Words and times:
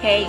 Hey, 0.00 0.24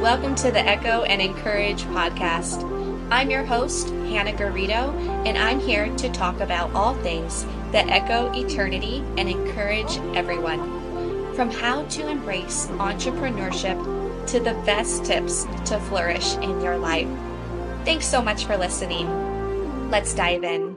welcome 0.00 0.36
to 0.36 0.52
the 0.52 0.60
Echo 0.60 1.02
and 1.02 1.20
Encourage 1.20 1.82
podcast. 1.86 2.62
I'm 3.10 3.28
your 3.28 3.44
host, 3.44 3.88
Hannah 3.88 4.32
Garrido, 4.32 4.94
and 5.26 5.36
I'm 5.36 5.58
here 5.58 5.92
to 5.96 6.08
talk 6.10 6.38
about 6.38 6.72
all 6.74 6.94
things 6.94 7.44
that 7.72 7.88
echo 7.88 8.30
eternity 8.32 9.02
and 9.18 9.28
encourage 9.28 9.96
everyone. 10.14 11.34
From 11.34 11.50
how 11.50 11.82
to 11.86 12.06
embrace 12.06 12.68
entrepreneurship 12.78 14.26
to 14.28 14.38
the 14.38 14.54
best 14.64 15.04
tips 15.04 15.44
to 15.64 15.80
flourish 15.80 16.36
in 16.36 16.60
your 16.60 16.78
life. 16.78 17.08
Thanks 17.84 18.06
so 18.06 18.22
much 18.22 18.44
for 18.44 18.56
listening. 18.56 19.90
Let's 19.90 20.14
dive 20.14 20.44
in. 20.44 20.76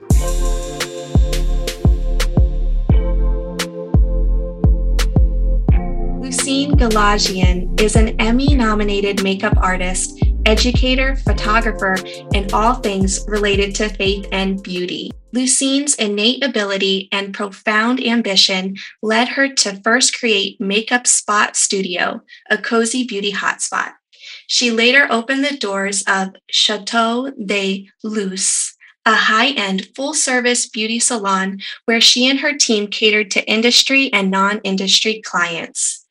Lusine 6.54 6.76
Galadjian 6.78 7.82
is 7.82 7.96
an 7.96 8.10
Emmy 8.22 8.54
nominated 8.54 9.24
makeup 9.24 9.58
artist, 9.58 10.24
educator, 10.46 11.16
photographer, 11.16 11.96
and 12.36 12.54
all 12.54 12.76
things 12.76 13.26
related 13.28 13.74
to 13.74 13.90
faith 13.90 14.28
and 14.32 14.62
beauty. 14.62 15.10
Lusine's 15.34 15.96
innate 15.96 16.44
ability 16.44 17.10
and 17.12 17.34
profound 17.34 18.00
ambition 18.06 18.76
led 19.02 19.30
her 19.30 19.52
to 19.52 19.82
first 19.82 20.20
create 20.20 20.62
Makeup 20.62 21.08
Spot 21.08 21.56
Studio, 21.56 22.22
a 22.52 22.60
cozy 22.60 23.04
beauty 23.04 23.32
hotspot. 23.32 23.94
She 24.46 24.70
later 24.70 25.08
opened 25.10 25.44
the 25.44 25.58
doors 25.58 26.04
of 26.08 26.36
Chateau 26.52 27.32
de 27.32 27.90
Luce, 28.04 28.78
a 29.08 29.16
high 29.16 29.54
end, 29.54 29.88
full 29.96 30.14
service 30.14 30.70
beauty 30.70 31.00
salon 31.00 31.62
where 31.86 32.00
she 32.00 32.30
and 32.30 32.42
her 32.42 32.56
team 32.56 32.86
catered 32.86 33.32
to 33.32 33.50
industry 33.50 34.14
and 34.14 34.30
non 34.30 34.60
industry 34.60 35.20
clients. 35.26 36.03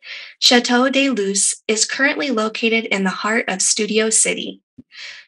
Chateau 0.42 0.88
de 0.88 1.08
Luce 1.08 1.62
is 1.68 1.84
currently 1.84 2.32
located 2.32 2.86
in 2.86 3.04
the 3.04 3.10
heart 3.10 3.44
of 3.46 3.62
Studio 3.62 4.10
City. 4.10 4.60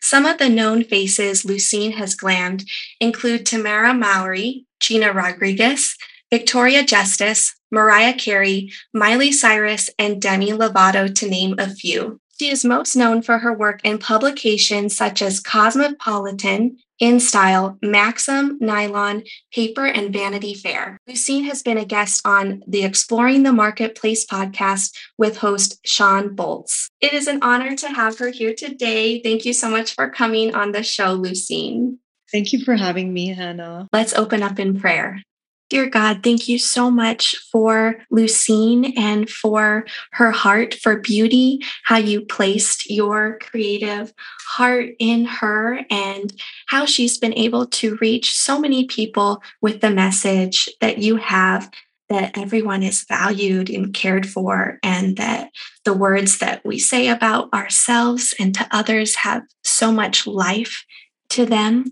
Some 0.00 0.26
of 0.26 0.38
the 0.38 0.48
known 0.48 0.82
faces 0.82 1.44
Lusine 1.44 1.92
has 1.92 2.16
glammed 2.16 2.68
include 2.98 3.46
Tamera 3.46 3.96
Mowry, 3.96 4.66
Gina 4.80 5.12
Rodriguez, 5.12 5.96
Victoria 6.32 6.82
Justice, 6.82 7.54
Mariah 7.70 8.14
Carey, 8.14 8.72
Miley 8.92 9.30
Cyrus, 9.30 9.88
and 10.00 10.20
Demi 10.20 10.50
Lovato, 10.50 11.14
to 11.14 11.28
name 11.28 11.54
a 11.60 11.72
few. 11.72 12.20
She 12.44 12.50
is 12.50 12.62
most 12.62 12.94
known 12.94 13.22
for 13.22 13.38
her 13.38 13.54
work 13.54 13.80
in 13.84 13.96
publications 13.96 14.94
such 14.94 15.22
as 15.22 15.40
Cosmopolitan, 15.40 16.76
in 16.98 17.18
Style, 17.18 17.78
Maxim, 17.80 18.58
Nylon, 18.60 19.22
Paper, 19.50 19.86
and 19.86 20.12
Vanity 20.12 20.52
Fair. 20.52 20.98
Lusine 21.08 21.46
has 21.46 21.62
been 21.62 21.78
a 21.78 21.86
guest 21.86 22.20
on 22.26 22.62
the 22.66 22.84
Exploring 22.84 23.44
the 23.44 23.52
Marketplace 23.54 24.26
podcast 24.26 24.94
with 25.16 25.38
host 25.38 25.80
Sean 25.86 26.36
Boltz. 26.36 26.88
It 27.00 27.14
is 27.14 27.28
an 27.28 27.42
honor 27.42 27.74
to 27.76 27.88
have 27.88 28.18
her 28.18 28.28
here 28.28 28.52
today. 28.52 29.22
Thank 29.22 29.46
you 29.46 29.54
so 29.54 29.70
much 29.70 29.94
for 29.94 30.10
coming 30.10 30.54
on 30.54 30.72
the 30.72 30.82
show, 30.82 31.16
Lusine. 31.16 31.96
Thank 32.30 32.52
you 32.52 32.62
for 32.62 32.76
having 32.76 33.10
me, 33.14 33.28
Hannah. 33.28 33.88
Let's 33.90 34.12
open 34.12 34.42
up 34.42 34.58
in 34.58 34.78
prayer. 34.78 35.22
Dear 35.70 35.88
God, 35.88 36.22
thank 36.22 36.46
you 36.46 36.58
so 36.58 36.90
much 36.90 37.36
for 37.50 37.96
Lusine 38.12 38.92
and 38.98 39.28
for 39.28 39.86
her 40.12 40.30
heart 40.30 40.74
for 40.74 41.00
beauty, 41.00 41.60
how 41.84 41.96
you 41.96 42.20
placed 42.20 42.90
your 42.90 43.38
creative 43.38 44.12
heart 44.46 44.90
in 44.98 45.24
her, 45.24 45.80
and 45.90 46.32
how 46.66 46.84
she's 46.84 47.16
been 47.16 47.34
able 47.34 47.66
to 47.66 47.96
reach 47.96 48.38
so 48.38 48.60
many 48.60 48.86
people 48.86 49.42
with 49.62 49.80
the 49.80 49.90
message 49.90 50.68
that 50.82 50.98
you 50.98 51.16
have 51.16 51.70
that 52.10 52.36
everyone 52.36 52.82
is 52.82 53.06
valued 53.08 53.70
and 53.70 53.94
cared 53.94 54.28
for, 54.28 54.78
and 54.82 55.16
that 55.16 55.50
the 55.86 55.94
words 55.94 56.38
that 56.38 56.62
we 56.64 56.78
say 56.78 57.08
about 57.08 57.52
ourselves 57.54 58.34
and 58.38 58.54
to 58.54 58.68
others 58.70 59.16
have 59.16 59.42
so 59.62 59.90
much 59.90 60.26
life 60.26 60.84
to 61.30 61.46
them. 61.46 61.86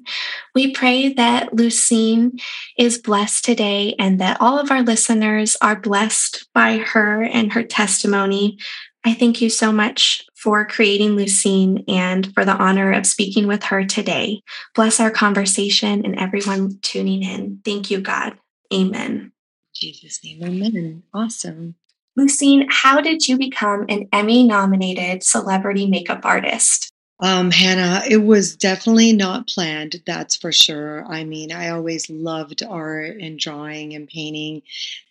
We 0.55 0.72
pray 0.72 1.12
that 1.14 1.52
Lusine 1.52 2.41
is 2.78 2.98
blessed 2.98 3.44
today 3.44 3.94
and 3.98 4.20
that 4.20 4.41
all 4.41 4.59
of 4.59 4.70
our 4.70 4.82
listeners 4.82 5.56
are 5.60 5.76
blessed 5.76 6.47
by 6.54 6.78
her 6.78 7.22
and 7.22 7.53
her 7.53 7.62
testimony. 7.62 8.59
I 9.04 9.15
thank 9.15 9.41
you 9.41 9.50
so 9.50 9.72
much 9.72 10.25
for 10.37 10.65
creating 10.65 11.16
Lusine 11.16 11.84
and 11.88 12.32
for 12.34 12.44
the 12.44 12.56
honor 12.56 12.93
of 12.93 13.06
speaking 13.06 13.47
with 13.47 13.65
her 13.65 13.84
today. 13.84 14.43
Bless 14.75 15.00
our 15.00 15.10
conversation 15.10 16.04
and 16.04 16.19
everyone 16.19 16.78
tuning 16.82 17.22
in. 17.22 17.60
Thank 17.64 17.91
you, 17.91 18.00
God. 18.00 18.34
Amen. 18.72 19.32
Jesus' 19.75 20.22
name, 20.22 20.43
amen. 20.43 21.03
Awesome. 21.12 21.75
Lusine, 22.19 22.66
how 22.69 23.00
did 23.00 23.26
you 23.26 23.38
become 23.38 23.87
an 23.88 24.09
Emmy 24.12 24.47
nominated 24.47 25.25
celebrity 25.25 25.87
makeup 25.88 26.20
artist? 26.25 26.91
Um, 27.22 27.53
Hannah, 27.53 28.03
it 28.10 28.19
was 28.19 28.56
definitely 28.56 29.12
not 29.15 29.47
planned, 29.49 30.03
that's 30.06 30.37
for 30.37 30.53
sure. 30.53 31.06
I 31.06 31.25
mean, 31.25 31.53
I 31.53 31.71
always 31.71 32.10
loved 32.10 32.65
art 32.65 33.19
and 33.21 33.38
drawing 33.38 33.94
and 33.94 34.09
painting. 34.09 34.62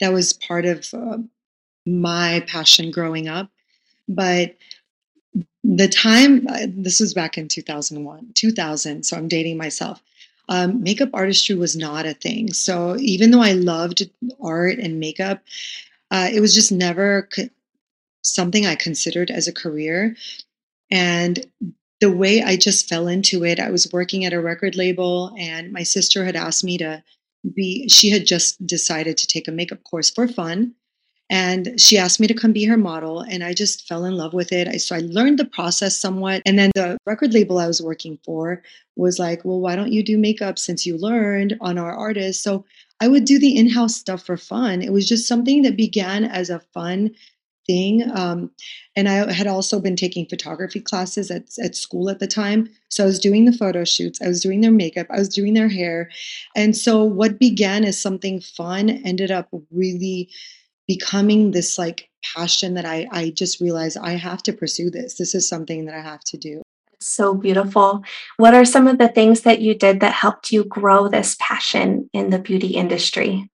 That 0.01 0.13
was 0.13 0.33
part 0.33 0.65
of 0.65 0.93
uh, 0.93 1.19
my 1.85 2.45
passion 2.47 2.91
growing 2.91 3.27
up. 3.29 3.49
But 4.09 4.57
the 5.63 5.87
time, 5.87 6.47
uh, 6.47 6.67
this 6.69 6.99
was 6.99 7.13
back 7.13 7.37
in 7.37 7.47
2001, 7.47 8.31
2000, 8.33 9.03
so 9.03 9.17
I'm 9.17 9.27
dating 9.27 9.57
myself. 9.57 10.01
Um, 10.49 10.83
makeup 10.83 11.09
artistry 11.13 11.55
was 11.55 11.75
not 11.75 12.05
a 12.05 12.13
thing. 12.13 12.51
So 12.51 12.97
even 12.99 13.31
though 13.31 13.41
I 13.41 13.53
loved 13.53 14.09
art 14.41 14.79
and 14.79 14.99
makeup, 14.99 15.41
uh, 16.11 16.29
it 16.33 16.41
was 16.41 16.53
just 16.55 16.71
never 16.71 17.29
co- 17.33 17.49
something 18.23 18.65
I 18.65 18.75
considered 18.75 19.31
as 19.31 19.47
a 19.47 19.53
career. 19.53 20.17
And 20.91 21.45
the 22.01 22.11
way 22.11 22.41
I 22.41 22.57
just 22.57 22.89
fell 22.89 23.07
into 23.07 23.45
it, 23.45 23.59
I 23.59 23.69
was 23.69 23.87
working 23.93 24.25
at 24.25 24.33
a 24.33 24.41
record 24.41 24.75
label, 24.75 25.33
and 25.37 25.71
my 25.71 25.83
sister 25.83 26.25
had 26.25 26.35
asked 26.35 26.63
me 26.63 26.77
to 26.79 27.03
be, 27.55 27.87
she 27.87 28.09
had 28.09 28.25
just 28.25 28.65
decided 28.65 29.17
to 29.17 29.27
take 29.27 29.47
a 29.47 29.51
makeup 29.51 29.83
course 29.83 30.09
for 30.09 30.27
fun. 30.27 30.73
And 31.29 31.79
she 31.79 31.97
asked 31.97 32.19
me 32.19 32.27
to 32.27 32.33
come 32.33 32.51
be 32.51 32.65
her 32.65 32.75
model, 32.75 33.21
and 33.21 33.41
I 33.41 33.53
just 33.53 33.87
fell 33.87 34.03
in 34.03 34.17
love 34.17 34.33
with 34.33 34.51
it. 34.51 34.67
I, 34.67 34.77
so 34.77 34.97
I 34.97 34.99
learned 34.99 35.39
the 35.39 35.45
process 35.45 35.97
somewhat. 35.97 36.41
And 36.45 36.59
then 36.59 36.71
the 36.75 36.97
record 37.05 37.33
label 37.33 37.57
I 37.57 37.67
was 37.67 37.81
working 37.81 38.19
for 38.25 38.61
was 38.97 39.17
like, 39.17 39.45
well, 39.45 39.61
why 39.61 39.77
don't 39.77 39.93
you 39.93 40.03
do 40.03 40.17
makeup 40.17 40.59
since 40.59 40.85
you 40.85 40.97
learned 40.97 41.57
on 41.61 41.77
our 41.77 41.93
artists? 41.93 42.43
So 42.43 42.65
I 42.99 43.07
would 43.07 43.23
do 43.23 43.39
the 43.39 43.57
in 43.57 43.69
house 43.69 43.95
stuff 43.95 44.25
for 44.25 44.35
fun. 44.35 44.81
It 44.81 44.91
was 44.91 45.07
just 45.07 45.27
something 45.27 45.61
that 45.61 45.77
began 45.77 46.25
as 46.25 46.49
a 46.49 46.59
fun 46.73 47.11
thing. 47.67 48.09
Um, 48.13 48.51
and 48.95 49.07
I 49.07 49.31
had 49.31 49.47
also 49.47 49.79
been 49.79 49.95
taking 49.95 50.25
photography 50.25 50.79
classes 50.79 51.31
at, 51.31 51.43
at 51.63 51.75
school 51.75 52.09
at 52.09 52.19
the 52.19 52.27
time. 52.27 52.69
So 52.89 53.03
I 53.03 53.07
was 53.07 53.19
doing 53.19 53.45
the 53.45 53.53
photo 53.53 53.83
shoots, 53.83 54.21
I 54.21 54.27
was 54.27 54.41
doing 54.41 54.61
their 54.61 54.71
makeup, 54.71 55.07
I 55.09 55.19
was 55.19 55.29
doing 55.29 55.53
their 55.53 55.69
hair. 55.69 56.09
And 56.55 56.75
so 56.75 57.03
what 57.03 57.39
began 57.39 57.85
as 57.85 57.99
something 57.99 58.41
fun 58.41 58.89
ended 58.89 59.31
up 59.31 59.49
really 59.71 60.29
becoming 60.87 61.51
this 61.51 61.77
like 61.77 62.09
passion 62.35 62.73
that 62.73 62.85
I, 62.85 63.07
I 63.11 63.29
just 63.29 63.61
realized 63.61 63.97
I 63.97 64.11
have 64.11 64.43
to 64.43 64.53
pursue 64.53 64.89
this. 64.89 65.17
This 65.17 65.33
is 65.33 65.47
something 65.47 65.85
that 65.85 65.95
I 65.95 66.01
have 66.01 66.23
to 66.25 66.37
do. 66.37 66.61
So 66.99 67.33
beautiful. 67.33 68.03
What 68.37 68.53
are 68.53 68.65
some 68.65 68.87
of 68.87 68.99
the 68.99 69.07
things 69.07 69.41
that 69.41 69.61
you 69.61 69.73
did 69.73 70.01
that 70.01 70.13
helped 70.13 70.51
you 70.51 70.63
grow 70.63 71.07
this 71.07 71.35
passion 71.39 72.09
in 72.13 72.29
the 72.29 72.37
beauty 72.37 72.75
industry? 72.75 73.49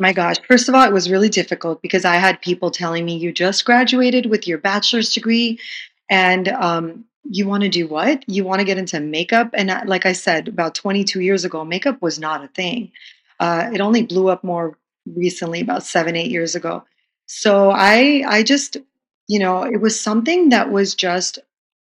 My 0.00 0.14
gosh. 0.14 0.36
First 0.48 0.70
of 0.70 0.74
all, 0.74 0.82
it 0.82 0.94
was 0.94 1.10
really 1.10 1.28
difficult 1.28 1.82
because 1.82 2.06
I 2.06 2.16
had 2.16 2.40
people 2.40 2.70
telling 2.70 3.04
me, 3.04 3.18
you 3.18 3.32
just 3.32 3.66
graduated 3.66 4.26
with 4.26 4.48
your 4.48 4.56
bachelor's 4.56 5.12
degree 5.12 5.60
and 6.08 6.48
um, 6.48 7.04
you 7.24 7.46
want 7.46 7.64
to 7.64 7.68
do 7.68 7.86
what? 7.86 8.24
You 8.26 8.44
want 8.44 8.60
to 8.60 8.64
get 8.64 8.78
into 8.78 8.98
makeup? 8.98 9.50
And 9.52 9.70
like 9.86 10.06
I 10.06 10.12
said, 10.12 10.48
about 10.48 10.74
22 10.74 11.20
years 11.20 11.44
ago, 11.44 11.66
makeup 11.66 12.00
was 12.00 12.18
not 12.18 12.42
a 12.42 12.48
thing. 12.48 12.92
Uh, 13.38 13.68
it 13.74 13.82
only 13.82 14.02
blew 14.02 14.30
up 14.30 14.42
more 14.42 14.78
recently, 15.04 15.60
about 15.60 15.84
seven, 15.84 16.16
eight 16.16 16.30
years 16.30 16.54
ago. 16.54 16.82
So 17.26 17.70
I, 17.70 18.24
I 18.26 18.42
just, 18.42 18.78
you 19.28 19.38
know, 19.38 19.64
it 19.64 19.82
was 19.82 20.00
something 20.00 20.48
that 20.48 20.72
was 20.72 20.94
just 20.94 21.38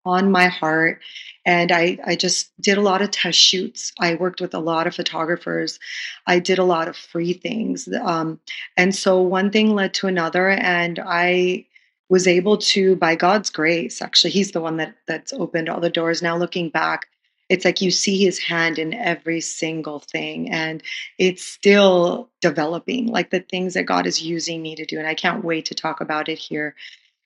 on 0.06 0.32
my 0.32 0.48
heart 0.48 1.02
and 1.46 1.72
I, 1.72 1.98
I 2.06 2.16
just 2.16 2.52
did 2.62 2.78
a 2.78 2.82
lot 2.82 3.02
of 3.02 3.12
test 3.12 3.40
shoots. 3.40 3.92
I 4.00 4.16
worked 4.16 4.42
with 4.42 4.54
a 4.54 4.60
lot 4.60 4.88
of 4.88 4.96
photographers. 4.96 5.80
I 6.28 6.40
did 6.40 6.60
a 6.60 6.64
lot 6.64 6.88
of 6.88 6.96
free 6.96 7.34
things. 7.34 7.90
Um, 8.04 8.40
and 8.78 8.94
so 8.94 9.22
one 9.22 9.52
thing 9.52 9.74
led 9.74 9.94
to 9.96 10.08
another, 10.08 10.50
and 10.50 11.00
I 11.04 11.66
was 12.10 12.28
able 12.28 12.58
to, 12.58 12.96
by 12.96 13.16
God's 13.16 13.50
grace, 13.50 14.02
actually, 14.02 14.32
He's 14.32 14.52
the 14.52 14.62
one 14.62 14.78
that 14.78 14.96
that's 15.08 15.34
opened 15.34 15.70
all 15.70 15.80
the 15.80 15.90
doors. 15.90 16.22
Now 16.22 16.38
looking 16.38 16.70
back, 16.70 17.08
it's 17.50 17.66
like 17.66 17.82
you 17.82 17.90
see 17.92 18.24
His 18.24 18.38
hand 18.38 18.78
in 18.78 18.94
every 18.94 19.42
single 19.42 20.00
thing, 20.00 20.52
and 20.52 20.84
it's 21.18 21.44
still 21.44 22.30
developing. 22.42 23.08
Like 23.08 23.32
the 23.32 23.40
things 23.40 23.74
that 23.74 23.86
God 23.86 24.06
is 24.06 24.22
using 24.22 24.62
me 24.62 24.76
to 24.76 24.86
do, 24.86 25.00
and 25.00 25.08
I 25.08 25.16
can't 25.16 25.44
wait 25.44 25.66
to 25.66 25.76
talk 25.76 26.02
about 26.02 26.30
it 26.30 26.38
here. 26.38 26.76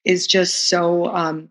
Is 0.06 0.28
just 0.28 0.70
so 0.70 1.08
um, 1.08 1.50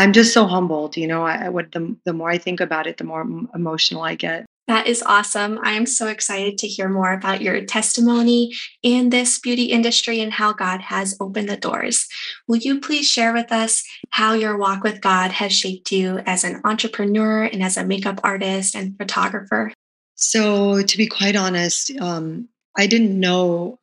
I'm 0.00 0.14
just 0.14 0.32
so 0.32 0.46
humbled. 0.46 0.96
You 0.96 1.06
know, 1.06 1.24
I, 1.24 1.44
I 1.44 1.48
would 1.50 1.72
the 1.72 1.94
the 2.06 2.14
more 2.14 2.30
I 2.30 2.38
think 2.38 2.60
about 2.60 2.86
it, 2.86 2.96
the 2.96 3.04
more 3.04 3.20
emotional 3.54 4.02
I 4.02 4.14
get. 4.14 4.46
That 4.66 4.86
is 4.86 5.02
awesome. 5.02 5.58
I 5.62 5.72
am 5.72 5.84
so 5.84 6.06
excited 6.06 6.56
to 6.58 6.68
hear 6.68 6.88
more 6.88 7.12
about 7.12 7.42
your 7.42 7.60
testimony 7.66 8.54
in 8.82 9.10
this 9.10 9.38
beauty 9.38 9.64
industry 9.64 10.20
and 10.20 10.32
how 10.32 10.54
God 10.54 10.80
has 10.80 11.18
opened 11.20 11.50
the 11.50 11.56
doors. 11.56 12.06
Will 12.48 12.56
you 12.58 12.80
please 12.80 13.10
share 13.10 13.34
with 13.34 13.52
us 13.52 13.84
how 14.10 14.32
your 14.32 14.56
walk 14.56 14.84
with 14.84 15.02
God 15.02 15.32
has 15.32 15.52
shaped 15.52 15.92
you 15.92 16.20
as 16.24 16.44
an 16.44 16.62
entrepreneur 16.64 17.42
and 17.42 17.62
as 17.62 17.76
a 17.76 17.84
makeup 17.84 18.20
artist 18.22 18.74
and 18.74 18.96
photographer? 18.96 19.72
So, 20.14 20.80
to 20.82 20.96
be 20.96 21.08
quite 21.08 21.36
honest, 21.36 21.90
um, 22.00 22.48
I 22.78 22.86
didn't 22.86 23.18
know, 23.18 23.79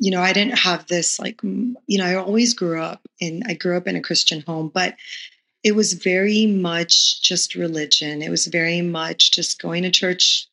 you 0.00 0.10
know, 0.10 0.22
I 0.22 0.32
didn't 0.32 0.58
have 0.58 0.86
this 0.86 1.20
like, 1.20 1.40
you 1.42 1.98
know, 1.98 2.06
I 2.06 2.14
always 2.14 2.54
grew 2.54 2.80
up 2.80 3.02
in, 3.20 3.42
I 3.46 3.52
grew 3.54 3.76
up 3.76 3.86
in 3.86 3.96
a 3.96 4.00
Christian 4.00 4.40
home, 4.40 4.70
but 4.72 4.96
it 5.62 5.72
was 5.72 5.92
very 5.92 6.46
much 6.46 7.20
just 7.22 7.54
religion. 7.54 8.22
It 8.22 8.30
was 8.30 8.46
very 8.46 8.80
much 8.80 9.30
just 9.30 9.60
going 9.60 9.82
to 9.82 9.90
church 9.90 10.48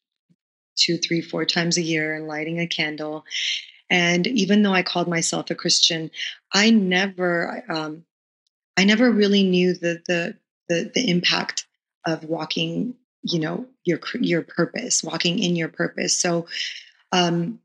two, 0.75 0.97
three, 0.97 1.21
four 1.21 1.45
times 1.45 1.77
a 1.77 1.81
year 1.81 2.13
and 2.13 2.27
lighting 2.27 2.59
a 2.59 2.67
candle. 2.67 3.23
And 3.89 4.27
even 4.27 4.63
though 4.63 4.73
I 4.73 4.83
called 4.83 5.07
myself 5.07 5.49
a 5.49 5.55
Christian, 5.55 6.11
I 6.53 6.69
never, 6.69 7.63
um, 7.69 8.03
I 8.75 8.83
never 8.83 9.09
really 9.09 9.43
knew 9.43 9.73
the 9.73 10.01
the 10.07 10.35
the, 10.67 10.91
the 10.93 11.09
impact 11.09 11.65
of 12.05 12.25
walking, 12.25 12.95
you 13.21 13.39
know, 13.39 13.65
your 13.85 14.01
your 14.19 14.41
purpose, 14.41 15.03
walking 15.05 15.39
in 15.39 15.55
your 15.55 15.69
purpose. 15.69 16.15
So, 16.17 16.47
um, 17.13 17.59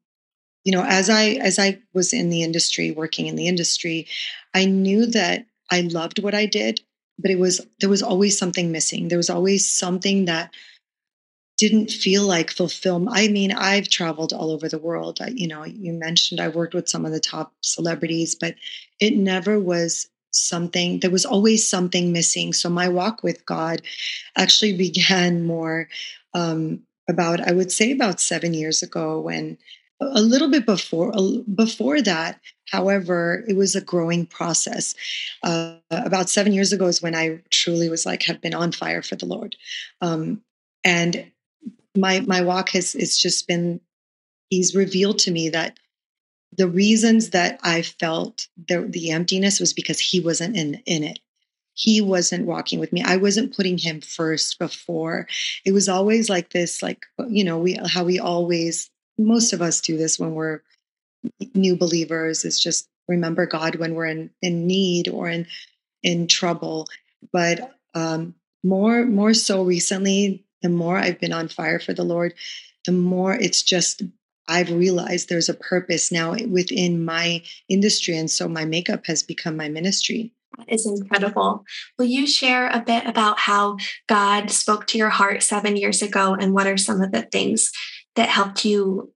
you 0.65 0.73
know, 0.73 0.85
as 0.85 1.11
I 1.11 1.31
as 1.43 1.59
I 1.59 1.79
was 1.93 2.13
in 2.13 2.31
the 2.31 2.43
industry, 2.43 2.91
working 2.91 3.27
in 3.27 3.37
the 3.37 3.49
industry, 3.49 4.07
I 4.55 4.65
knew 4.65 5.07
that 5.07 5.47
I 5.71 5.81
loved 5.81 6.23
what 6.23 6.35
I 6.35 6.47
did 6.47 6.81
but 7.19 7.31
it 7.31 7.39
was 7.39 7.65
there 7.81 7.89
was 7.89 8.03
always 8.03 8.37
something 8.37 8.73
missing. 8.73 9.09
There 9.09 9.19
was 9.19 9.31
always 9.31 9.71
something 9.71 10.27
that 10.27 10.53
didn't 11.59 11.91
feel 11.91 12.25
like 12.25 12.51
fulfillment. 12.51 13.17
I 13.17 13.29
mean 13.29 13.53
i've 13.53 13.89
traveled 13.89 14.33
all 14.33 14.51
over 14.51 14.69
the 14.69 14.79
world. 14.79 15.21
I, 15.21 15.29
you 15.29 15.47
know 15.47 15.65
you 15.65 15.93
mentioned 15.93 16.41
i 16.41 16.49
worked 16.49 16.75
with 16.75 16.89
some 16.89 17.05
of 17.05 17.13
the 17.13 17.21
top 17.21 17.53
celebrities 17.61 18.35
but 18.35 18.57
it 19.01 19.15
never 19.17 19.61
was 19.61 20.09
something 20.33 21.01
there 21.01 21.11
was 21.11 21.27
always 21.27 21.67
something 21.67 22.13
missing. 22.13 22.53
So 22.53 22.69
my 22.69 22.89
walk 22.89 23.23
with 23.23 23.47
god 23.47 23.83
actually 24.37 24.77
began 24.89 25.47
more 25.47 25.89
um, 26.35 26.81
about 27.09 27.41
i 27.41 27.53
would 27.53 27.71
say 27.71 27.93
about 27.93 28.21
seven 28.21 28.55
years 28.55 28.83
ago 28.83 29.21
when 29.21 29.59
a 30.13 30.21
little 30.21 30.51
bit 30.51 30.67
before 30.67 31.13
before 31.55 32.01
that 32.03 32.41
however 32.71 33.45
it 33.49 33.57
was 33.57 33.75
a 33.75 33.81
growing 33.81 34.27
process. 34.27 34.95
Uh, 35.43 35.77
about 35.91 36.31
seven 36.31 36.53
years 36.53 36.73
ago 36.73 36.87
is 36.87 37.03
when 37.03 37.15
i 37.15 37.41
truly 37.51 37.89
was 37.89 38.07
like 38.07 38.23
have 38.23 38.41
been 38.41 38.55
on 38.55 38.73
fire 38.73 39.03
for 39.03 39.17
the 39.17 39.27
lord. 39.27 39.57
Um, 40.01 40.43
and 40.85 41.31
my 41.97 42.21
my 42.21 42.41
walk 42.41 42.71
has 42.71 42.95
it's 42.95 43.21
just 43.21 43.47
been 43.47 43.81
he's 44.49 44.75
revealed 44.75 45.19
to 45.21 45.31
me 45.31 45.49
that 45.51 45.79
the 46.57 46.69
reasons 46.69 47.31
that 47.31 47.59
i 47.63 47.83
felt 47.83 48.49
the, 48.69 48.83
the 48.89 49.11
emptiness 49.11 49.61
was 49.61 49.73
because 49.73 50.01
he 50.01 50.21
wasn't 50.21 50.57
in 50.57 50.83
in 50.87 51.05
it. 51.05 51.19
He 51.75 52.03
wasn't 52.03 52.47
walking 52.47 52.81
with 52.81 52.93
me. 52.93 53.03
I 53.03 53.17
wasn't 53.17 53.57
putting 53.57 53.79
him 53.79 54.03
first 54.03 54.59
before. 54.59 55.27
It 55.65 55.73
was 55.73 55.89
always 55.89 56.29
like 56.29 56.51
this 56.51 56.83
like 56.83 57.07
you 57.29 57.45
know 57.45 57.59
we 57.59 57.79
how 57.87 58.05
we 58.05 58.19
always 58.19 58.91
most 59.19 59.53
of 59.53 59.63
us 59.63 59.81
do 59.81 59.97
this 59.97 60.19
when 60.19 60.33
we're 60.35 60.61
new 61.55 61.77
believers 61.77 62.45
is 62.45 62.61
just 62.61 62.89
remember 63.09 63.47
God 63.47 63.77
when 63.77 63.95
we're 63.95 64.07
in, 64.07 64.31
in 64.41 64.67
need 64.67 65.09
or 65.09 65.29
in 65.29 65.47
in 66.03 66.27
trouble. 66.27 66.89
But 67.33 67.73
um, 67.95 68.35
more 68.65 69.05
more 69.05 69.35
so 69.35 69.63
recently, 69.63 70.45
the 70.63 70.69
more 70.69 70.97
I've 70.97 71.21
been 71.21 71.33
on 71.33 71.49
fire 71.49 71.79
for 71.79 71.93
the 71.93 72.05
Lord, 72.05 72.35
the 72.87 72.93
more 72.93 73.35
it's 73.35 73.63
just 73.63 74.03
I've 74.49 74.71
realized 74.71 75.29
there's 75.29 75.49
a 75.49 75.55
purpose 75.55 76.11
now 76.11 76.35
within 76.49 77.05
my 77.05 77.43
industry, 77.69 78.17
and 78.17 78.31
so 78.31 78.49
my 78.49 78.65
makeup 78.65 79.07
has 79.07 79.23
become 79.23 79.57
my 79.57 79.69
ministry. 79.69 80.33
That 80.59 80.71
is 80.71 80.87
incredible. 80.87 81.65
Will 81.99 82.07
you 82.07 82.27
share 82.27 82.69
a 82.69 82.81
bit 82.81 83.07
about 83.07 83.39
how 83.39 83.79
God 84.07 84.51
spoke 84.51 84.87
to 84.89 84.99
your 84.99 85.09
heart 85.09 85.43
seven 85.43 85.77
years 85.77 86.03
ago 86.03 86.37
and 86.39 86.53
what 86.53 86.67
are 86.67 86.77
some 86.77 87.01
of 87.01 87.13
the 87.13 87.23
things 87.23 87.73
that 88.17 88.29
helped 88.29 88.65
you 88.65 89.13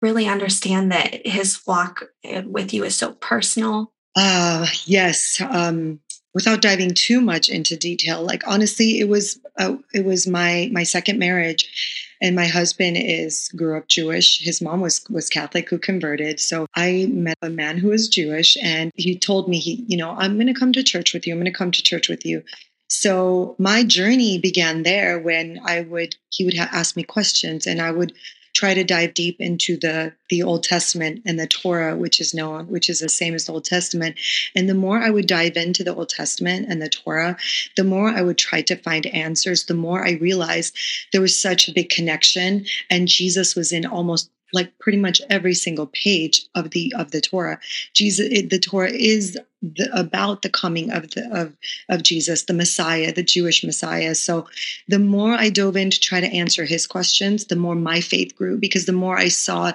really 0.00 0.28
understand 0.28 0.92
that 0.92 1.26
his 1.26 1.60
walk 1.66 2.04
eh, 2.24 2.42
with 2.46 2.72
you 2.72 2.84
is 2.84 2.94
so 2.94 3.12
personal? 3.12 3.92
Uh, 4.16 4.66
yes. 4.84 5.40
Um, 5.40 6.00
without 6.34 6.62
diving 6.62 6.94
too 6.94 7.20
much 7.20 7.48
into 7.48 7.76
detail, 7.76 8.22
like 8.22 8.46
honestly, 8.46 9.00
it 9.00 9.08
was 9.08 9.40
uh, 9.58 9.76
it 9.92 10.04
was 10.04 10.26
my 10.26 10.68
my 10.72 10.82
second 10.82 11.18
marriage, 11.18 12.14
and 12.22 12.36
my 12.36 12.46
husband 12.46 12.96
is 12.98 13.48
grew 13.56 13.76
up 13.76 13.88
Jewish. 13.88 14.40
His 14.40 14.60
mom 14.60 14.80
was 14.80 15.04
was 15.10 15.28
Catholic 15.28 15.68
who 15.68 15.78
converted. 15.78 16.40
So 16.40 16.66
I 16.74 17.08
met 17.10 17.38
a 17.42 17.50
man 17.50 17.78
who 17.78 17.88
was 17.88 18.08
Jewish, 18.08 18.56
and 18.62 18.92
he 18.94 19.18
told 19.18 19.48
me 19.48 19.58
he, 19.58 19.84
you 19.88 19.96
know, 19.96 20.10
I'm 20.10 20.34
going 20.34 20.52
to 20.52 20.58
come 20.58 20.72
to 20.72 20.82
church 20.82 21.12
with 21.12 21.26
you. 21.26 21.32
I'm 21.32 21.40
going 21.40 21.52
to 21.52 21.58
come 21.58 21.72
to 21.72 21.82
church 21.82 22.08
with 22.08 22.24
you. 22.24 22.42
So 22.90 23.54
my 23.58 23.84
journey 23.84 24.38
began 24.38 24.82
there 24.82 25.18
when 25.18 25.60
I 25.64 25.82
would 25.82 26.16
he 26.30 26.44
would 26.44 26.56
ha- 26.56 26.70
ask 26.72 26.96
me 26.96 27.02
questions, 27.02 27.66
and 27.66 27.80
I 27.80 27.90
would 27.90 28.12
try 28.58 28.74
to 28.74 28.82
dive 28.82 29.14
deep 29.14 29.36
into 29.38 29.76
the 29.76 30.12
the 30.30 30.42
Old 30.42 30.64
Testament 30.64 31.22
and 31.24 31.38
the 31.38 31.46
Torah, 31.46 31.96
which 31.96 32.20
is 32.20 32.34
known, 32.34 32.66
which 32.66 32.90
is 32.90 32.98
the 32.98 33.08
same 33.08 33.34
as 33.34 33.44
the 33.44 33.52
Old 33.52 33.64
Testament. 33.64 34.16
And 34.56 34.68
the 34.68 34.74
more 34.74 34.98
I 34.98 35.10
would 35.10 35.28
dive 35.28 35.56
into 35.56 35.84
the 35.84 35.94
Old 35.94 36.08
Testament 36.08 36.66
and 36.68 36.82
the 36.82 36.88
Torah, 36.88 37.36
the 37.76 37.84
more 37.84 38.08
I 38.08 38.20
would 38.20 38.36
try 38.36 38.62
to 38.62 38.74
find 38.74 39.06
answers. 39.06 39.66
The 39.66 39.74
more 39.74 40.04
I 40.04 40.12
realized 40.12 40.76
there 41.12 41.20
was 41.20 41.38
such 41.38 41.68
a 41.68 41.72
big 41.72 41.88
connection, 41.88 42.66
and 42.90 43.06
Jesus 43.06 43.54
was 43.54 43.70
in 43.70 43.86
almost 43.86 44.28
like 44.52 44.76
pretty 44.78 44.98
much 44.98 45.20
every 45.28 45.54
single 45.54 45.86
page 45.88 46.46
of 46.54 46.70
the 46.70 46.92
of 46.96 47.10
the 47.10 47.20
Torah. 47.20 47.58
Jesus, 47.94 48.28
it, 48.30 48.50
the 48.50 48.58
Torah 48.58 48.90
is 48.90 49.38
the, 49.62 49.88
about 49.92 50.42
the 50.42 50.48
coming 50.48 50.90
of 50.90 51.10
the 51.10 51.28
of 51.32 51.56
of 51.88 52.02
Jesus, 52.02 52.44
the 52.44 52.54
Messiah, 52.54 53.12
the 53.12 53.22
Jewish 53.22 53.64
Messiah. 53.64 54.14
So, 54.14 54.46
the 54.88 54.98
more 54.98 55.32
I 55.32 55.50
dove 55.50 55.76
in 55.76 55.90
to 55.90 56.00
try 56.00 56.20
to 56.20 56.32
answer 56.32 56.64
his 56.64 56.86
questions, 56.86 57.46
the 57.46 57.56
more 57.56 57.74
my 57.74 58.00
faith 58.00 58.36
grew 58.36 58.58
because 58.58 58.86
the 58.86 58.92
more 58.92 59.18
I 59.18 59.28
saw, 59.28 59.72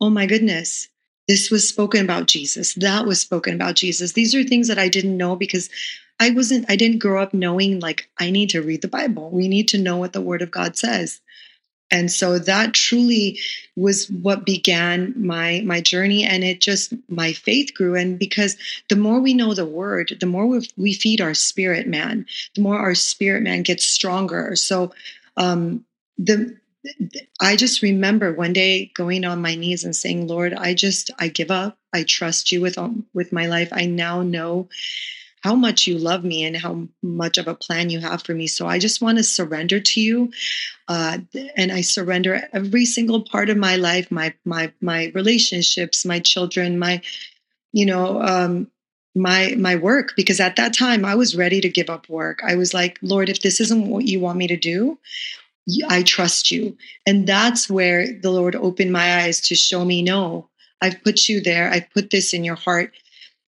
oh 0.00 0.10
my 0.10 0.26
goodness, 0.26 0.88
this 1.28 1.50
was 1.50 1.68
spoken 1.68 2.04
about 2.04 2.26
Jesus. 2.26 2.74
That 2.74 3.06
was 3.06 3.20
spoken 3.20 3.54
about 3.54 3.74
Jesus. 3.74 4.12
These 4.12 4.34
are 4.34 4.44
things 4.44 4.68
that 4.68 4.78
I 4.78 4.88
didn't 4.88 5.16
know 5.16 5.36
because 5.36 5.68
I 6.18 6.30
wasn't. 6.30 6.70
I 6.70 6.76
didn't 6.76 7.00
grow 7.00 7.22
up 7.22 7.34
knowing 7.34 7.80
like 7.80 8.08
I 8.18 8.30
need 8.30 8.50
to 8.50 8.62
read 8.62 8.80
the 8.80 8.88
Bible. 8.88 9.28
We 9.30 9.48
need 9.48 9.68
to 9.68 9.78
know 9.78 9.98
what 9.98 10.14
the 10.14 10.22
Word 10.22 10.40
of 10.40 10.50
God 10.50 10.76
says 10.76 11.20
and 11.90 12.10
so 12.10 12.38
that 12.38 12.74
truly 12.74 13.38
was 13.76 14.10
what 14.10 14.44
began 14.44 15.14
my 15.16 15.62
my 15.64 15.80
journey 15.80 16.24
and 16.24 16.42
it 16.44 16.60
just 16.60 16.92
my 17.08 17.32
faith 17.32 17.74
grew 17.74 17.94
and 17.94 18.18
because 18.18 18.56
the 18.88 18.96
more 18.96 19.20
we 19.20 19.34
know 19.34 19.54
the 19.54 19.66
word 19.66 20.16
the 20.20 20.26
more 20.26 20.46
we, 20.46 20.68
we 20.76 20.92
feed 20.92 21.20
our 21.20 21.34
spirit 21.34 21.86
man 21.86 22.26
the 22.54 22.62
more 22.62 22.78
our 22.78 22.94
spirit 22.94 23.42
man 23.42 23.62
gets 23.62 23.86
stronger 23.86 24.56
so 24.56 24.92
um 25.36 25.84
the 26.18 26.56
I 27.40 27.56
just 27.56 27.82
remember 27.82 28.32
one 28.32 28.52
day 28.52 28.92
going 28.94 29.24
on 29.24 29.42
my 29.42 29.56
knees 29.56 29.82
and 29.84 29.94
saying, 29.94 30.28
"Lord, 30.28 30.54
I 30.54 30.74
just 30.74 31.10
I 31.18 31.28
give 31.28 31.50
up. 31.50 31.76
I 31.92 32.04
trust 32.04 32.52
you 32.52 32.60
with 32.60 32.78
all, 32.78 32.94
with 33.12 33.32
my 33.32 33.46
life. 33.46 33.70
I 33.72 33.86
now 33.86 34.22
know 34.22 34.68
how 35.46 35.54
much 35.54 35.86
you 35.86 35.96
love 35.96 36.24
me 36.24 36.44
and 36.44 36.56
how 36.56 36.88
much 37.02 37.38
of 37.38 37.46
a 37.46 37.54
plan 37.54 37.88
you 37.88 38.00
have 38.00 38.20
for 38.24 38.34
me. 38.34 38.48
So 38.48 38.66
I 38.66 38.80
just 38.80 39.00
want 39.00 39.18
to 39.18 39.22
surrender 39.22 39.78
to 39.78 40.00
you. 40.00 40.32
Uh, 40.88 41.18
and 41.56 41.70
I 41.70 41.82
surrender 41.82 42.48
every 42.52 42.84
single 42.84 43.22
part 43.22 43.48
of 43.48 43.56
my 43.56 43.76
life, 43.76 44.10
my 44.10 44.34
my 44.44 44.72
my 44.80 45.12
relationships, 45.14 46.04
my 46.04 46.18
children, 46.18 46.80
my 46.80 47.00
you 47.72 47.86
know 47.86 48.20
um, 48.22 48.68
my 49.14 49.54
my 49.56 49.76
work. 49.76 50.14
Because 50.16 50.40
at 50.40 50.56
that 50.56 50.74
time 50.76 51.04
I 51.04 51.14
was 51.14 51.36
ready 51.36 51.60
to 51.60 51.68
give 51.68 51.90
up 51.90 52.08
work. 52.08 52.40
I 52.44 52.56
was 52.56 52.74
like, 52.74 52.98
Lord, 53.00 53.28
if 53.28 53.42
this 53.42 53.60
isn't 53.60 53.86
what 53.86 54.04
you 54.04 54.18
want 54.18 54.38
me 54.38 54.48
to 54.48 54.56
do, 54.56 54.98
I 55.88 56.02
trust 56.02 56.50
you. 56.50 56.76
And 57.06 57.24
that's 57.24 57.70
where 57.70 58.12
the 58.20 58.32
Lord 58.32 58.56
opened 58.56 58.90
my 58.90 59.22
eyes 59.22 59.40
to 59.42 59.54
show 59.54 59.84
me, 59.84 60.02
no, 60.02 60.48
I've 60.82 61.02
put 61.04 61.28
you 61.28 61.40
there. 61.40 61.70
I've 61.70 61.88
put 61.90 62.10
this 62.10 62.34
in 62.34 62.42
your 62.42 62.56
heart 62.56 62.92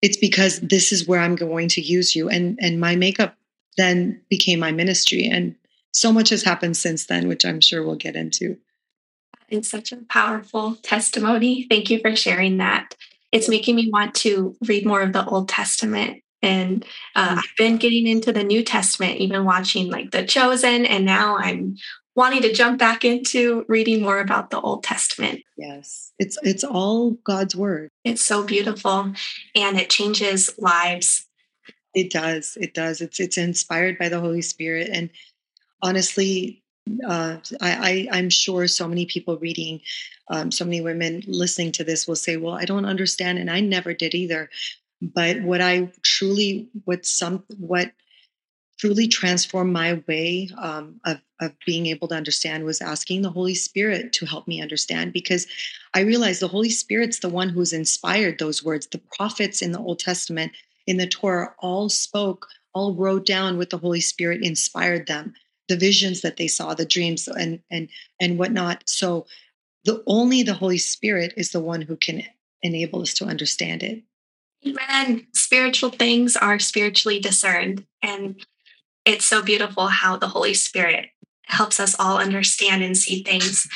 it's 0.02 0.16
because 0.16 0.60
this 0.60 0.92
is 0.92 1.06
where 1.06 1.20
I'm 1.20 1.36
going 1.36 1.68
to 1.68 1.80
use 1.80 2.16
you. 2.16 2.28
And 2.28 2.58
and 2.60 2.80
my 2.80 2.96
makeup 2.96 3.36
then 3.76 4.20
became 4.28 4.58
my 4.58 4.72
ministry. 4.72 5.24
And 5.24 5.54
so 5.92 6.12
much 6.12 6.30
has 6.30 6.42
happened 6.42 6.76
since 6.76 7.06
then, 7.06 7.28
which 7.28 7.44
I'm 7.44 7.60
sure 7.60 7.82
we'll 7.82 7.96
get 7.96 8.16
into. 8.16 8.56
It's 9.48 9.68
such 9.68 9.92
a 9.92 9.96
powerful 9.96 10.76
testimony. 10.76 11.66
Thank 11.68 11.90
you 11.90 11.98
for 11.98 12.14
sharing 12.14 12.58
that. 12.58 12.94
It's 13.32 13.48
making 13.48 13.76
me 13.76 13.90
want 13.90 14.14
to 14.16 14.56
read 14.66 14.86
more 14.86 15.02
of 15.02 15.12
the 15.12 15.24
Old 15.24 15.48
Testament. 15.48 16.22
And 16.42 16.84
uh, 17.14 17.34
mm. 17.34 17.38
I've 17.38 17.56
been 17.58 17.76
getting 17.76 18.06
into 18.06 18.32
the 18.32 18.44
New 18.44 18.62
Testament, 18.62 19.18
even 19.18 19.44
watching 19.44 19.90
like 19.90 20.10
The 20.10 20.24
Chosen. 20.24 20.86
And 20.86 21.04
now 21.04 21.36
I'm 21.36 21.76
wanting 22.14 22.42
to 22.42 22.52
jump 22.52 22.78
back 22.78 23.04
into 23.04 23.64
reading 23.68 24.02
more 24.02 24.20
about 24.20 24.50
the 24.50 24.60
Old 24.60 24.82
Testament. 24.82 25.42
Yes. 25.56 26.12
It's 26.18 26.38
it's 26.42 26.64
all 26.64 27.12
God's 27.24 27.56
word. 27.56 27.90
It's 28.04 28.24
so 28.24 28.42
beautiful 28.42 29.12
and 29.54 29.78
it 29.78 29.90
changes 29.90 30.50
lives. 30.58 31.26
It 31.94 32.10
does. 32.10 32.56
It 32.60 32.74
does. 32.74 33.00
It's 33.00 33.20
it's 33.20 33.38
inspired 33.38 33.98
by 33.98 34.08
the 34.08 34.20
Holy 34.20 34.42
Spirit 34.42 34.90
and 34.92 35.10
honestly 35.82 36.62
uh, 37.06 37.36
I, 37.60 38.08
I, 38.10 38.18
am 38.18 38.30
sure 38.30 38.66
so 38.66 38.88
many 38.88 39.06
people 39.06 39.38
reading, 39.38 39.80
um, 40.28 40.50
so 40.50 40.64
many 40.64 40.80
women 40.80 41.22
listening 41.26 41.72
to 41.72 41.84
this 41.84 42.08
will 42.08 42.16
say, 42.16 42.36
"Well, 42.36 42.54
I 42.54 42.64
don't 42.64 42.84
understand," 42.84 43.38
and 43.38 43.50
I 43.50 43.60
never 43.60 43.94
did 43.94 44.14
either. 44.14 44.50
But 45.00 45.42
what 45.42 45.60
I 45.60 45.90
truly, 46.02 46.68
what 46.84 47.06
some, 47.06 47.44
what 47.58 47.92
truly 48.80 49.06
transformed 49.06 49.74
my 49.74 50.02
way 50.08 50.48
um, 50.56 50.98
of, 51.04 51.20
of 51.42 51.52
being 51.66 51.84
able 51.84 52.08
to 52.08 52.14
understand 52.14 52.64
was 52.64 52.80
asking 52.80 53.20
the 53.20 53.30
Holy 53.30 53.54
Spirit 53.54 54.10
to 54.14 54.24
help 54.24 54.48
me 54.48 54.62
understand 54.62 55.12
because 55.12 55.46
I 55.92 56.00
realized 56.00 56.40
the 56.40 56.48
Holy 56.48 56.70
Spirit's 56.70 57.18
the 57.18 57.28
one 57.28 57.50
who's 57.50 57.74
inspired 57.74 58.38
those 58.38 58.64
words. 58.64 58.86
The 58.86 59.02
prophets 59.14 59.60
in 59.60 59.72
the 59.72 59.78
Old 59.78 59.98
Testament, 59.98 60.52
in 60.86 60.96
the 60.96 61.06
Torah, 61.06 61.54
all 61.58 61.90
spoke, 61.90 62.46
all 62.72 62.94
wrote 62.94 63.26
down 63.26 63.58
what 63.58 63.68
the 63.68 63.76
Holy 63.76 64.00
Spirit 64.00 64.42
inspired 64.42 65.06
them, 65.06 65.34
the 65.68 65.76
visions 65.76 66.22
that 66.22 66.38
they 66.38 66.48
saw, 66.48 66.72
the 66.72 66.86
dreams, 66.86 67.28
and 67.28 67.60
and 67.70 67.90
and 68.18 68.38
whatnot. 68.38 68.84
So, 68.86 69.26
the 69.84 70.02
only 70.06 70.42
the 70.42 70.54
Holy 70.54 70.78
Spirit 70.78 71.34
is 71.36 71.50
the 71.50 71.60
one 71.60 71.82
who 71.82 71.96
can 71.96 72.22
enable 72.62 73.02
us 73.02 73.12
to 73.14 73.26
understand 73.26 73.82
it. 73.82 74.02
Amen. 74.66 75.26
Spiritual 75.34 75.90
things 75.90 76.34
are 76.34 76.58
spiritually 76.58 77.20
discerned, 77.20 77.84
and 78.02 78.42
it's 79.04 79.24
so 79.24 79.42
beautiful 79.42 79.88
how 79.88 80.16
the 80.16 80.28
Holy 80.28 80.54
Spirit 80.54 81.06
helps 81.46 81.80
us 81.80 81.98
all 81.98 82.18
understand 82.18 82.82
and 82.82 82.96
see 82.96 83.22
things. 83.22 83.68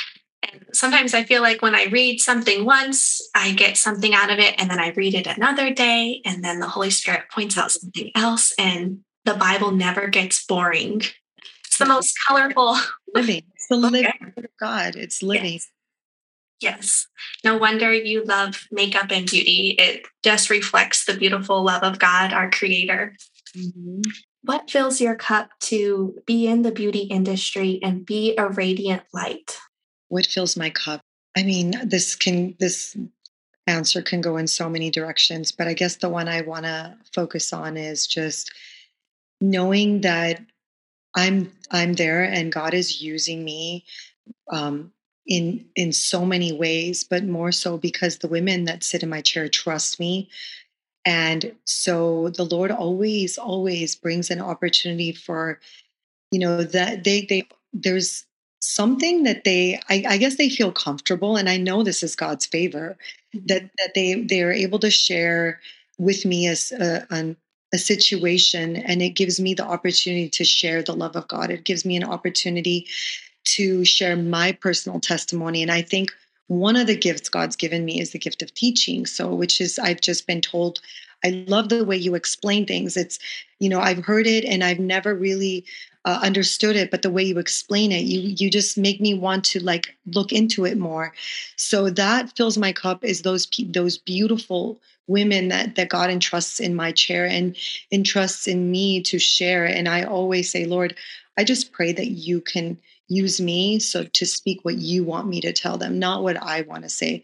And 0.43 0.65
sometimes 0.73 1.15
I 1.15 1.25
feel 1.25 1.43
like 1.43 1.63
when 1.63 1.75
I 1.75 1.87
read 1.87 2.21
something 2.21 2.65
once, 2.65 3.21
I 3.35 3.53
get 3.53 3.77
something 3.77 4.15
out 4.15 4.31
of 4.31 4.39
it, 4.39 4.55
and 4.59 4.71
then 4.71 4.79
I 4.79 4.91
read 4.91 5.15
it 5.15 5.27
another 5.27 5.73
day, 5.73 6.21
and 6.25 6.45
then 6.45 6.61
the 6.61 6.69
Holy 6.69 6.91
Spirit 6.91 7.23
points 7.33 7.57
out 7.57 7.73
something 7.73 8.11
else, 8.15 8.53
and 8.59 9.01
the 9.25 9.35
Bible 9.35 9.73
never 9.73 10.09
gets 10.09 10.45
boring. 10.45 11.03
It's 11.67 11.79
the 11.79 11.87
most 11.87 12.15
colorful 12.29 12.77
living. 13.15 13.43
It's 13.55 13.69
the 13.69 13.77
living 13.77 14.07
word 14.21 14.45
of 14.45 14.57
God. 14.61 14.97
It's 14.97 15.23
living. 15.23 15.55
Yes. 15.55 15.71
yes. 16.61 17.07
No 17.43 17.57
wonder 17.57 17.93
you 17.93 18.23
love 18.25 18.67
makeup 18.71 19.07
and 19.11 19.29
beauty. 19.29 19.75
It 19.79 20.07
just 20.23 20.51
reflects 20.51 21.05
the 21.05 21.17
beautiful 21.17 21.65
love 21.65 21.83
of 21.83 21.99
God, 21.99 22.33
our 22.33 22.51
creator. 22.51 23.17
Mm-hmm. 23.57 24.03
What 24.45 24.71
fills 24.71 25.01
your 25.01 25.17
cup 25.17 25.51
to 25.61 26.21
be 26.27 26.47
in 26.47 26.63
the 26.63 26.71
beauty 26.71 27.01
industry 27.01 27.81
and 27.83 28.05
be 28.05 28.35
a 28.37 28.47
radiant 28.47 29.03
light? 29.15 29.59
What 30.09 30.27
fills 30.27 30.55
my 30.55 30.69
cup? 30.69 31.01
I 31.35 31.43
mean, 31.43 31.75
this 31.83 32.15
can 32.15 32.55
this 32.61 32.95
answer 33.67 34.03
can 34.03 34.21
go 34.21 34.37
in 34.37 34.47
so 34.47 34.69
many 34.69 34.91
directions, 34.91 35.51
but 35.51 35.67
I 35.67 35.73
guess 35.73 35.97
the 35.97 36.11
one 36.11 36.29
I 36.29 36.43
want 36.43 36.67
to 36.67 36.95
focus 37.15 37.55
on 37.55 37.79
is 37.79 38.07
just 38.07 38.53
knowing 39.41 40.03
that 40.03 40.41
I'm 41.15 41.51
I'm 41.71 41.95
there 41.95 42.25
and 42.25 42.53
God 42.53 42.75
is 42.75 43.01
using 43.01 43.45
me 43.45 43.87
um, 44.53 44.93
in 45.27 45.65
in 45.75 45.93
so 45.93 46.27
many 46.27 46.53
ways, 46.53 47.03
but 47.03 47.25
more 47.25 47.51
so 47.51 47.79
because 47.79 48.19
the 48.19 48.29
women 48.29 48.65
that 48.65 48.85
sit 48.85 49.03
in 49.03 49.09
my 49.09 49.23
chair 49.23 49.49
trust 49.49 49.99
me 49.99 50.29
and 51.05 51.55
so 51.65 52.31
the 52.31 52.45
Lord 52.45 52.71
always, 52.71 53.37
always 53.37 53.95
brings 53.95 54.31
an 54.31 54.41
opportunity 54.41 55.13
for, 55.13 55.61
you 56.31 56.39
know, 56.39 56.63
that 56.63 57.05
they, 57.05 57.27
they, 57.27 57.47
there's 57.73 58.25
something 58.61 59.25
that 59.25 59.45
they, 59.45 59.81
I, 59.91 60.05
I 60.09 60.17
guess 60.17 60.37
they 60.37 60.49
feel 60.49 60.73
comfortable. 60.73 61.37
And 61.37 61.49
I 61.49 61.59
know 61.59 61.83
this 61.83 62.03
is 62.03 62.17
God's 62.17 62.47
favor 62.47 62.97
mm-hmm. 63.35 63.47
that, 63.47 63.71
that 63.79 63.95
they, 63.95 64.15
they 64.15 64.43
are 64.43 64.53
able 64.53 64.79
to 64.79 64.91
share 64.91 65.61
with 65.99 66.25
me 66.25 66.47
as 66.47 66.73
a, 66.73 67.07
an, 67.11 67.37
a 67.73 67.79
situation 67.79 68.77
and 68.77 69.03
it 69.03 69.11
gives 69.11 69.39
me 69.39 69.53
the 69.53 69.65
opportunity 69.65 70.29
to 70.31 70.45
share 70.45 70.83
the 70.83 70.95
love 70.95 71.17
of 71.17 71.29
God. 71.29 71.51
It 71.51 71.65
gives 71.65 71.85
me 71.85 71.97
an 71.97 72.05
opportunity 72.05 72.87
to 73.45 73.85
share 73.85 74.17
my 74.17 74.53
personal 74.53 75.01
testimony. 75.01 75.61
And 75.61 75.71
I 75.71 75.83
think 75.83 76.13
one 76.49 76.77
of 76.77 76.87
the 76.87 76.97
gifts 76.97 77.29
God's 77.29 77.57
given 77.57 77.85
me 77.85 78.01
is 78.01 78.13
the 78.13 78.19
gift 78.19 78.43
of 78.43 78.53
teaching. 78.55 79.07
So, 79.07 79.35
which 79.35 79.61
is, 79.61 79.79
I've 79.79 80.01
just 80.01 80.27
been 80.27 80.41
told, 80.41 80.81
I 81.25 81.45
love 81.49 81.71
the 81.71 81.85
way 81.85 81.97
you 81.97 82.15
explain 82.15 82.67
things. 82.67 82.97
It's, 82.97 83.19
you 83.59 83.69
know, 83.69 83.81
I've 83.81 84.05
heard 84.05 84.27
it 84.27 84.45
and 84.45 84.63
I've 84.63 84.79
never 84.79 85.15
really 85.15 85.65
uh, 86.05 86.21
understood 86.23 86.77
it, 86.77 86.91
but 86.91 87.03
the 87.03 87.11
way 87.11 87.23
you 87.23 87.39
explain 87.39 87.91
it, 87.91 88.03
you 88.05 88.21
you 88.21 88.51
just 88.51 88.77
make 88.77 89.01
me 89.01 89.15
want 89.15 89.43
to 89.45 89.65
like 89.65 89.97
look 90.13 90.33
into 90.33 90.67
it 90.67 90.77
more. 90.77 91.15
So 91.57 91.89
that 91.91 92.37
fills 92.37 92.59
my 92.59 92.73
cup 92.73 93.03
is 93.03 93.23
those 93.23 93.49
those 93.69 93.97
beautiful 93.97 94.79
women 95.07 95.49
that 95.49 95.77
that 95.77 95.89
God 95.89 96.11
entrusts 96.11 96.61
in 96.61 96.75
my 96.75 96.93
chair 96.93 97.25
and 97.27 97.57
entrusts 97.91 98.47
in 98.47 98.71
me 98.71 99.01
to 99.03 99.19
share. 99.19 99.65
And 99.65 99.89
I 99.89 100.03
always 100.03 100.51
say, 100.51 100.67
Lord, 100.67 100.95
I 101.37 101.45
just 101.45 101.73
pray 101.73 101.93
that 101.93 102.09
you 102.09 102.41
can 102.41 102.79
use 103.09 103.41
me 103.41 103.79
so 103.79 104.05
to 104.05 104.27
speak 104.27 104.61
what 104.63 104.77
you 104.77 105.05
want 105.05 105.29
me 105.29 105.41
to 105.41 105.53
tell 105.53 105.77
them 105.77 105.99
not 105.99 106.23
what 106.23 106.43
i 106.43 106.63
want 106.63 106.83
to 106.83 106.89
say 106.89 107.23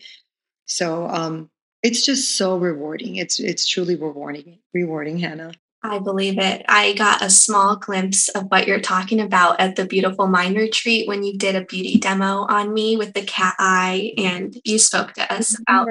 so 0.67 1.07
um 1.09 1.50
it's 1.83 2.05
just 2.05 2.37
so 2.37 2.59
rewarding 2.59 3.17
it's 3.17 3.40
it's 3.40 3.67
truly 3.67 3.97
rewarding 3.97 4.59
rewarding 4.75 5.19
hannah 5.19 5.52
I 5.83 5.99
believe 5.99 6.38
it. 6.38 6.62
I 6.69 6.93
got 6.93 7.23
a 7.23 7.31
small 7.31 7.75
glimpse 7.75 8.29
of 8.29 8.50
what 8.50 8.67
you're 8.67 8.83
talking 8.83 9.19
about 9.19 9.59
at 9.61 9.76
the 9.76 9.87
beautiful 9.87 10.26
mind 10.26 10.57
retreat 10.57 11.09
when 11.09 11.23
you 11.23 11.38
did 11.38 11.57
a 11.57 11.64
beauty 11.64 11.97
demo 11.97 12.45
on 12.50 12.75
me 12.75 12.99
with 12.99 13.14
the 13.14 13.23
cat 13.23 13.55
eye, 13.59 14.12
and 14.19 14.55
you 14.62 14.79
spoke 14.79 15.14
to 15.14 15.33
us 15.33 15.59
about 15.59 15.88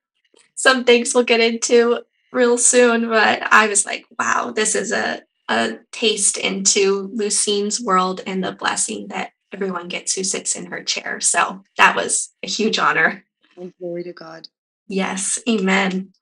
some 0.54 0.84
things 0.84 1.14
we'll 1.14 1.24
get 1.24 1.40
into 1.40 2.02
real 2.30 2.58
soon. 2.58 3.08
But 3.08 3.42
I 3.50 3.68
was 3.68 3.86
like, 3.86 4.04
wow, 4.18 4.52
this 4.54 4.74
is 4.74 4.92
a 4.92 5.22
a 5.52 5.78
taste 5.92 6.38
into 6.38 7.10
Lusine's 7.14 7.80
world 7.80 8.22
and 8.26 8.42
the 8.42 8.52
blessing 8.52 9.08
that 9.08 9.32
everyone 9.52 9.88
gets 9.88 10.14
who 10.14 10.24
sits 10.24 10.56
in 10.56 10.66
her 10.66 10.82
chair. 10.82 11.20
So 11.20 11.62
that 11.76 11.94
was 11.94 12.32
a 12.42 12.48
huge 12.48 12.78
honor. 12.78 13.24
And 13.56 13.72
glory 13.78 14.04
to 14.04 14.12
God. 14.12 14.48
Yes, 14.88 15.38
amen. 15.48 16.12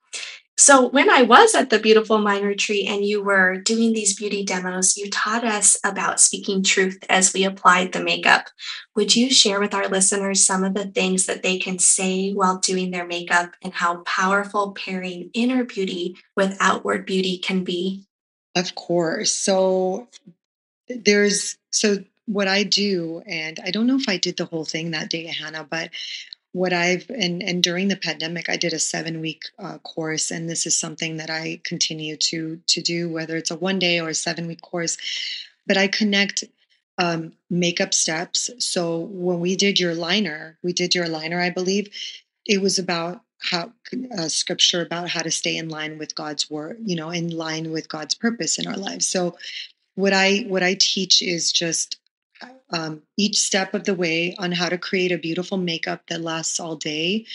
So, 0.57 0.89
when 0.89 1.09
I 1.09 1.23
was 1.23 1.55
at 1.55 1.71
the 1.71 1.79
Beautiful 1.79 2.19
Mind 2.19 2.45
Retreat 2.45 2.87
and 2.87 3.03
you 3.03 3.23
were 3.23 3.57
doing 3.57 3.93
these 3.93 4.15
beauty 4.15 4.45
demos, 4.45 4.95
you 4.95 5.09
taught 5.09 5.43
us 5.43 5.75
about 5.83 6.19
speaking 6.19 6.61
truth 6.61 7.03
as 7.09 7.33
we 7.33 7.45
applied 7.45 7.93
the 7.93 8.03
makeup. 8.03 8.47
Would 8.95 9.15
you 9.15 9.31
share 9.31 9.59
with 9.59 9.73
our 9.73 9.87
listeners 9.87 10.45
some 10.45 10.63
of 10.63 10.75
the 10.75 10.85
things 10.85 11.25
that 11.25 11.41
they 11.41 11.57
can 11.57 11.79
say 11.79 12.31
while 12.33 12.59
doing 12.59 12.91
their 12.91 13.07
makeup 13.07 13.55
and 13.63 13.73
how 13.73 14.03
powerful 14.03 14.73
pairing 14.73 15.31
inner 15.33 15.63
beauty 15.63 16.15
with 16.35 16.57
outward 16.59 17.07
beauty 17.07 17.39
can 17.39 17.63
be? 17.63 18.05
Of 18.55 18.75
course. 18.75 19.31
So 19.31 20.07
there's 20.89 21.57
so 21.71 22.03
what 22.25 22.47
I 22.47 22.63
do, 22.63 23.23
and 23.25 23.59
I 23.63 23.71
don't 23.71 23.87
know 23.87 23.97
if 23.97 24.07
I 24.07 24.17
did 24.17 24.37
the 24.37 24.45
whole 24.45 24.65
thing 24.65 24.91
that 24.91 25.09
day, 25.09 25.25
Hannah, 25.25 25.67
but 25.69 25.89
what 26.53 26.73
I've 26.73 27.09
and 27.09 27.41
and 27.41 27.63
during 27.63 27.87
the 27.87 27.95
pandemic, 27.95 28.49
I 28.49 28.57
did 28.57 28.73
a 28.73 28.79
seven 28.79 29.21
week 29.21 29.43
uh, 29.57 29.77
course, 29.79 30.31
and 30.31 30.49
this 30.49 30.65
is 30.65 30.77
something 30.77 31.17
that 31.17 31.29
I 31.29 31.61
continue 31.63 32.17
to 32.17 32.59
to 32.67 32.81
do, 32.81 33.09
whether 33.09 33.37
it's 33.37 33.51
a 33.51 33.55
one 33.55 33.79
day 33.79 33.99
or 33.99 34.09
a 34.09 34.13
seven 34.13 34.47
week 34.47 34.61
course. 34.61 34.97
But 35.65 35.77
I 35.77 35.87
connect 35.87 36.43
um, 36.97 37.33
makeup 37.49 37.93
steps. 37.93 38.49
So 38.59 38.99
when 38.99 39.39
we 39.39 39.55
did 39.55 39.79
your 39.79 39.95
liner, 39.95 40.57
we 40.61 40.73
did 40.73 40.93
your 40.93 41.07
liner, 41.07 41.39
I 41.39 41.49
believe. 41.49 41.89
It 42.45 42.61
was 42.61 42.77
about 42.77 43.21
how 43.41 43.71
uh, 44.17 44.27
scripture 44.27 44.81
about 44.81 45.09
how 45.09 45.21
to 45.21 45.31
stay 45.31 45.57
in 45.57 45.69
line 45.69 45.97
with 45.97 46.15
God's 46.15 46.49
word, 46.49 46.77
you 46.85 46.95
know, 46.95 47.09
in 47.09 47.29
line 47.29 47.71
with 47.71 47.89
God's 47.89 48.15
purpose 48.15 48.59
in 48.59 48.67
our 48.67 48.77
lives. 48.77 49.07
So 49.07 49.35
what 49.95 50.13
I 50.13 50.45
what 50.47 50.63
I 50.63 50.75
teach 50.79 51.21
is 51.21 51.51
just 51.51 51.97
um, 52.71 53.01
each 53.17 53.37
step 53.37 53.73
of 53.73 53.83
the 53.83 53.95
way 53.95 54.35
on 54.37 54.51
how 54.51 54.69
to 54.69 54.77
create 54.77 55.11
a 55.11 55.17
beautiful 55.17 55.57
makeup 55.57 56.03
that 56.07 56.21
lasts 56.21 56.59
all 56.59 56.75
day, 56.75 57.25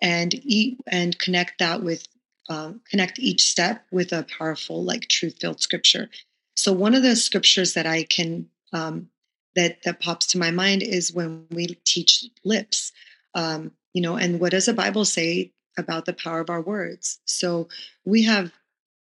and 0.00 0.34
eat 0.44 0.78
and 0.86 1.18
connect 1.18 1.58
that 1.58 1.82
with 1.82 2.06
uh, 2.48 2.72
connect 2.90 3.18
each 3.18 3.42
step 3.42 3.84
with 3.90 4.12
a 4.12 4.26
powerful 4.38 4.82
like 4.82 5.08
truth 5.08 5.36
filled 5.40 5.60
scripture. 5.60 6.08
So 6.56 6.72
one 6.72 6.94
of 6.94 7.02
the 7.02 7.16
scriptures 7.16 7.74
that 7.74 7.86
I 7.86 8.04
can 8.04 8.48
um, 8.72 9.10
that 9.54 9.82
that 9.82 10.00
pops 10.00 10.26
to 10.28 10.38
my 10.38 10.50
mind 10.50 10.82
is 10.82 11.12
when 11.12 11.46
we 11.50 11.66
teach 11.84 12.24
lips. 12.44 12.92
Um, 13.34 13.72
you 13.98 14.02
know 14.02 14.14
and 14.16 14.38
what 14.38 14.52
does 14.52 14.66
the 14.66 14.72
bible 14.72 15.04
say 15.04 15.50
about 15.76 16.04
the 16.04 16.12
power 16.12 16.38
of 16.38 16.50
our 16.50 16.62
words? 16.62 17.18
So 17.24 17.68
we 18.04 18.22
have 18.22 18.52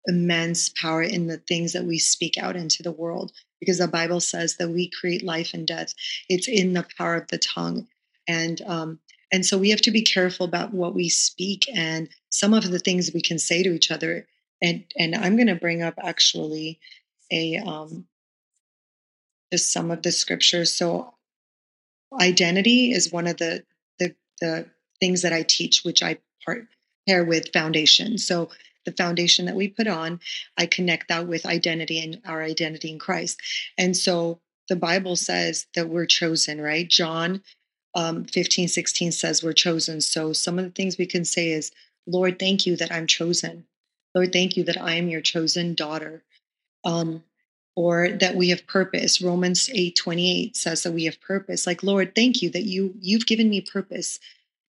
immense 0.06 0.70
power 0.70 1.02
in 1.02 1.26
the 1.26 1.38
things 1.38 1.74
that 1.74 1.86
we 1.86 1.98
speak 1.98 2.38
out 2.38 2.56
into 2.56 2.84
the 2.84 2.92
world 2.92 3.32
because 3.60 3.80
the 3.80 3.88
bible 3.88 4.20
says 4.20 4.58
that 4.58 4.70
we 4.70 4.92
create 4.92 5.24
life 5.24 5.56
and 5.56 5.66
death. 5.66 5.96
It's 6.30 6.48
in 6.48 6.74
the 6.74 6.86
power 6.96 7.16
of 7.16 7.28
the 7.30 7.40
tongue. 7.40 7.88
And 8.28 8.62
um 8.68 9.00
and 9.32 9.44
so 9.44 9.58
we 9.58 9.72
have 9.72 9.82
to 9.82 9.90
be 9.90 10.04
careful 10.04 10.46
about 10.46 10.76
what 10.76 10.94
we 10.94 11.10
speak 11.10 11.64
and 11.74 12.08
some 12.30 12.54
of 12.54 12.70
the 12.70 12.78
things 12.78 13.10
we 13.16 13.22
can 13.24 13.40
say 13.40 13.64
to 13.64 13.74
each 13.74 13.90
other. 13.90 14.28
And 14.62 14.84
and 14.96 15.16
i'm 15.16 15.38
going 15.38 15.48
to 15.48 15.56
bring 15.56 15.82
up 15.82 15.96
actually 15.98 16.80
a 17.32 17.58
um 17.58 18.06
just 19.52 19.74
some 19.74 19.90
of 19.90 20.04
the 20.04 20.12
scriptures. 20.12 20.78
So 20.78 21.16
identity 22.22 22.92
is 22.92 23.12
one 23.12 23.26
of 23.26 23.38
the 23.38 23.64
the 23.98 24.16
the 24.40 24.66
things 25.04 25.22
that 25.24 25.34
I 25.34 25.44
teach, 25.44 25.84
which 25.84 26.02
I 26.02 26.18
part, 26.46 26.66
pair 27.06 27.26
with 27.26 27.52
foundation. 27.52 28.18
So 28.18 28.50
the 28.86 28.94
foundation 28.94 29.46
that 29.48 29.56
we 29.56 29.68
put 29.68 29.86
on, 29.86 30.22
I 30.58 30.66
connect 30.66 31.10
that 31.10 31.28
with 31.28 31.46
identity 31.46 32.02
and 32.02 32.22
our 32.26 32.42
identity 32.42 32.90
in 32.90 33.00
Christ. 33.00 33.42
And 33.78 33.98
so 33.98 34.40
the 34.70 34.78
Bible 34.78 35.18
says 35.18 35.66
that 35.76 35.90
we're 35.90 36.06
chosen, 36.06 36.62
right? 36.62 36.90
John 36.90 37.42
um, 37.96 38.24
15, 38.24 38.70
16 38.70 39.12
says 39.12 39.44
we're 39.44 39.52
chosen. 39.52 40.00
So 40.00 40.32
some 40.32 40.58
of 40.58 40.64
the 40.64 40.72
things 40.72 40.98
we 40.98 41.06
can 41.06 41.26
say 41.26 41.50
is, 41.52 41.72
Lord, 42.08 42.40
thank 42.40 42.66
you 42.66 42.78
that 42.78 42.92
I'm 42.92 43.08
chosen. 43.08 43.66
Lord, 44.16 44.32
thank 44.32 44.56
you 44.56 44.64
that 44.64 44.82
I 44.82 44.94
am 44.94 45.10
your 45.10 45.22
chosen 45.22 45.76
daughter. 45.76 46.24
Um, 46.86 47.24
or 47.76 48.10
that 48.10 48.36
we 48.36 48.50
have 48.50 48.68
purpose. 48.68 49.22
Romans 49.22 49.70
8, 49.74 49.96
28 49.96 50.56
says 50.56 50.84
that 50.84 50.92
we 50.92 51.06
have 51.06 51.20
purpose. 51.22 51.66
Like, 51.66 51.82
Lord, 51.82 52.14
thank 52.14 52.42
you 52.42 52.50
that 52.52 52.64
you 52.64 52.94
you've 53.02 53.26
given 53.26 53.50
me 53.50 53.62
purpose. 53.62 54.20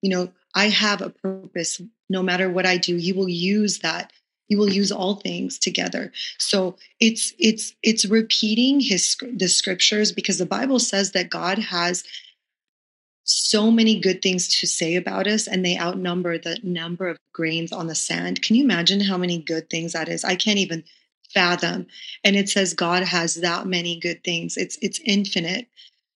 You 0.03 0.11
know, 0.11 0.33
I 0.55 0.69
have 0.69 1.03
a 1.03 1.11
purpose. 1.11 1.81
No 2.09 2.23
matter 2.23 2.49
what 2.49 2.67
I 2.67 2.77
do, 2.77 2.97
you 2.97 3.15
will 3.15 3.29
use 3.29 3.81
that 3.81 4.13
you 4.51 4.57
will 4.57 4.73
use 4.73 4.91
all 4.91 5.17
things 5.17 5.59
together 5.59 6.11
so 6.39 6.75
it's 7.01 7.35
it's 7.39 7.75
it's 7.83 8.07
repeating 8.07 8.81
his 8.81 9.15
the 9.35 9.47
scriptures 9.47 10.11
because 10.11 10.39
the 10.39 10.47
bible 10.47 10.79
says 10.79 11.13
that 11.13 11.29
god 11.29 11.59
has 11.59 12.03
so 13.29 13.71
many 13.71 14.01
good 14.01 14.23
things 14.23 14.49
to 14.49 14.67
say 14.67 14.97
about 14.97 15.27
us 15.27 15.47
and 15.47 15.65
they 15.65 15.79
outnumber 15.79 16.39
the 16.39 16.59
number 16.63 17.09
of 17.09 17.19
grains 17.35 17.73
on 17.73 17.87
the 17.87 17.95
sand. 17.95 18.41
Can 18.41 18.57
you 18.57 18.65
imagine 18.65 19.01
how 19.01 19.19
many 19.19 19.39
good 19.39 19.69
things 19.69 19.93
that 19.93 20.09
is? 20.09 20.25
I 20.25 20.35
can't 20.35 20.59
even 20.59 20.83
fathom. 21.35 21.87
And 22.25 22.37
it 22.37 22.49
says 22.49 22.73
God 22.73 23.03
has 23.03 23.35
that 23.37 23.67
many 23.67 24.01
good 24.01 24.25
things. 24.25 24.57
It's 24.57 24.79
it's 24.81 25.01
infinite. 25.05 25.67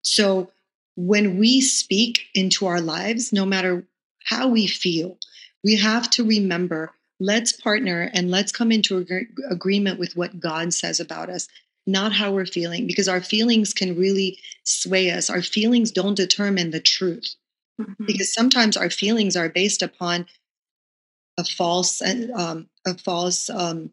So 0.01 0.49
when 0.95 1.37
we 1.37 1.61
speak 1.61 2.27
into 2.35 2.65
our 2.65 2.81
lives, 2.81 3.33
no 3.33 3.45
matter 3.45 3.85
how 4.25 4.47
we 4.47 4.67
feel, 4.67 5.17
we 5.63 5.77
have 5.77 6.09
to 6.11 6.23
remember 6.23 6.91
let's 7.19 7.53
partner 7.53 8.09
and 8.13 8.29
let's 8.29 8.51
come 8.51 8.71
into 8.71 8.99
ag- 8.99 9.27
agreement 9.49 9.99
with 9.99 10.15
what 10.15 10.39
God 10.39 10.73
says 10.73 10.99
about 10.99 11.29
us 11.29 11.47
not 11.85 12.13
how 12.13 12.31
we're 12.31 12.45
feeling, 12.45 12.87
because 12.87 13.09
our 13.09 13.21
feelings 13.21 13.73
can 13.73 13.97
really 13.97 14.39
sway 14.63 15.11
us. 15.11 15.29
Our 15.29 15.41
feelings 15.41 15.91
don't 15.91 16.15
determine 16.15 16.71
the 16.71 16.79
truth, 16.79 17.35
mm-hmm. 17.79 18.05
because 18.05 18.33
sometimes 18.33 18.77
our 18.77 18.89
feelings 18.89 19.35
are 19.35 19.49
based 19.49 19.81
upon 19.81 20.27
a 21.37 21.43
false, 21.43 22.01
um, 22.01 22.67
a 22.85 22.97
false, 22.97 23.49
um, 23.49 23.91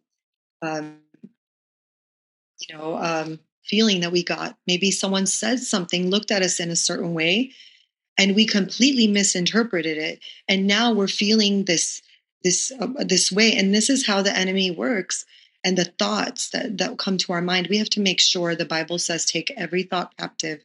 um, 0.63 0.99
you 2.69 2.77
know, 2.77 2.97
um, 2.97 3.41
feeling 3.71 4.01
that 4.01 4.13
we 4.13 4.23
got. 4.23 4.59
Maybe 4.67 4.91
someone 4.91 5.27
said 5.27 5.61
something, 5.61 6.11
looked 6.11 6.31
at 6.31 6.43
us 6.43 6.59
in 6.59 6.71
a 6.71 6.77
certain 6.77 7.15
way, 7.15 7.53
and 8.19 8.35
we 8.35 8.45
completely 8.45 9.07
misinterpreted 9.07 9.97
it, 9.97 10.21
and 10.49 10.67
now 10.67 10.93
we're 10.93 11.09
feeling 11.09 11.65
this 11.65 12.03
this 12.43 12.73
uh, 12.81 12.89
this 12.99 13.31
way. 13.31 13.55
And 13.55 13.75
this 13.75 13.89
is 13.89 14.07
how 14.07 14.23
the 14.23 14.37
enemy 14.37 14.71
works 14.71 15.25
and 15.65 15.77
the 15.77 15.85
thoughts 15.85 16.51
that, 16.51 16.79
that 16.79 16.99
come 16.99 17.19
to 17.19 17.33
our 17.33 17.43
mind, 17.43 17.69
we 17.69 17.79
have 17.79 17.91
to 17.91 18.01
make 18.01 18.21
sure 18.21 18.55
the 18.55 18.65
Bible 18.65 18.99
says 18.99 19.25
take 19.25 19.53
every 19.57 19.83
thought 19.83 20.17
captive 20.17 20.65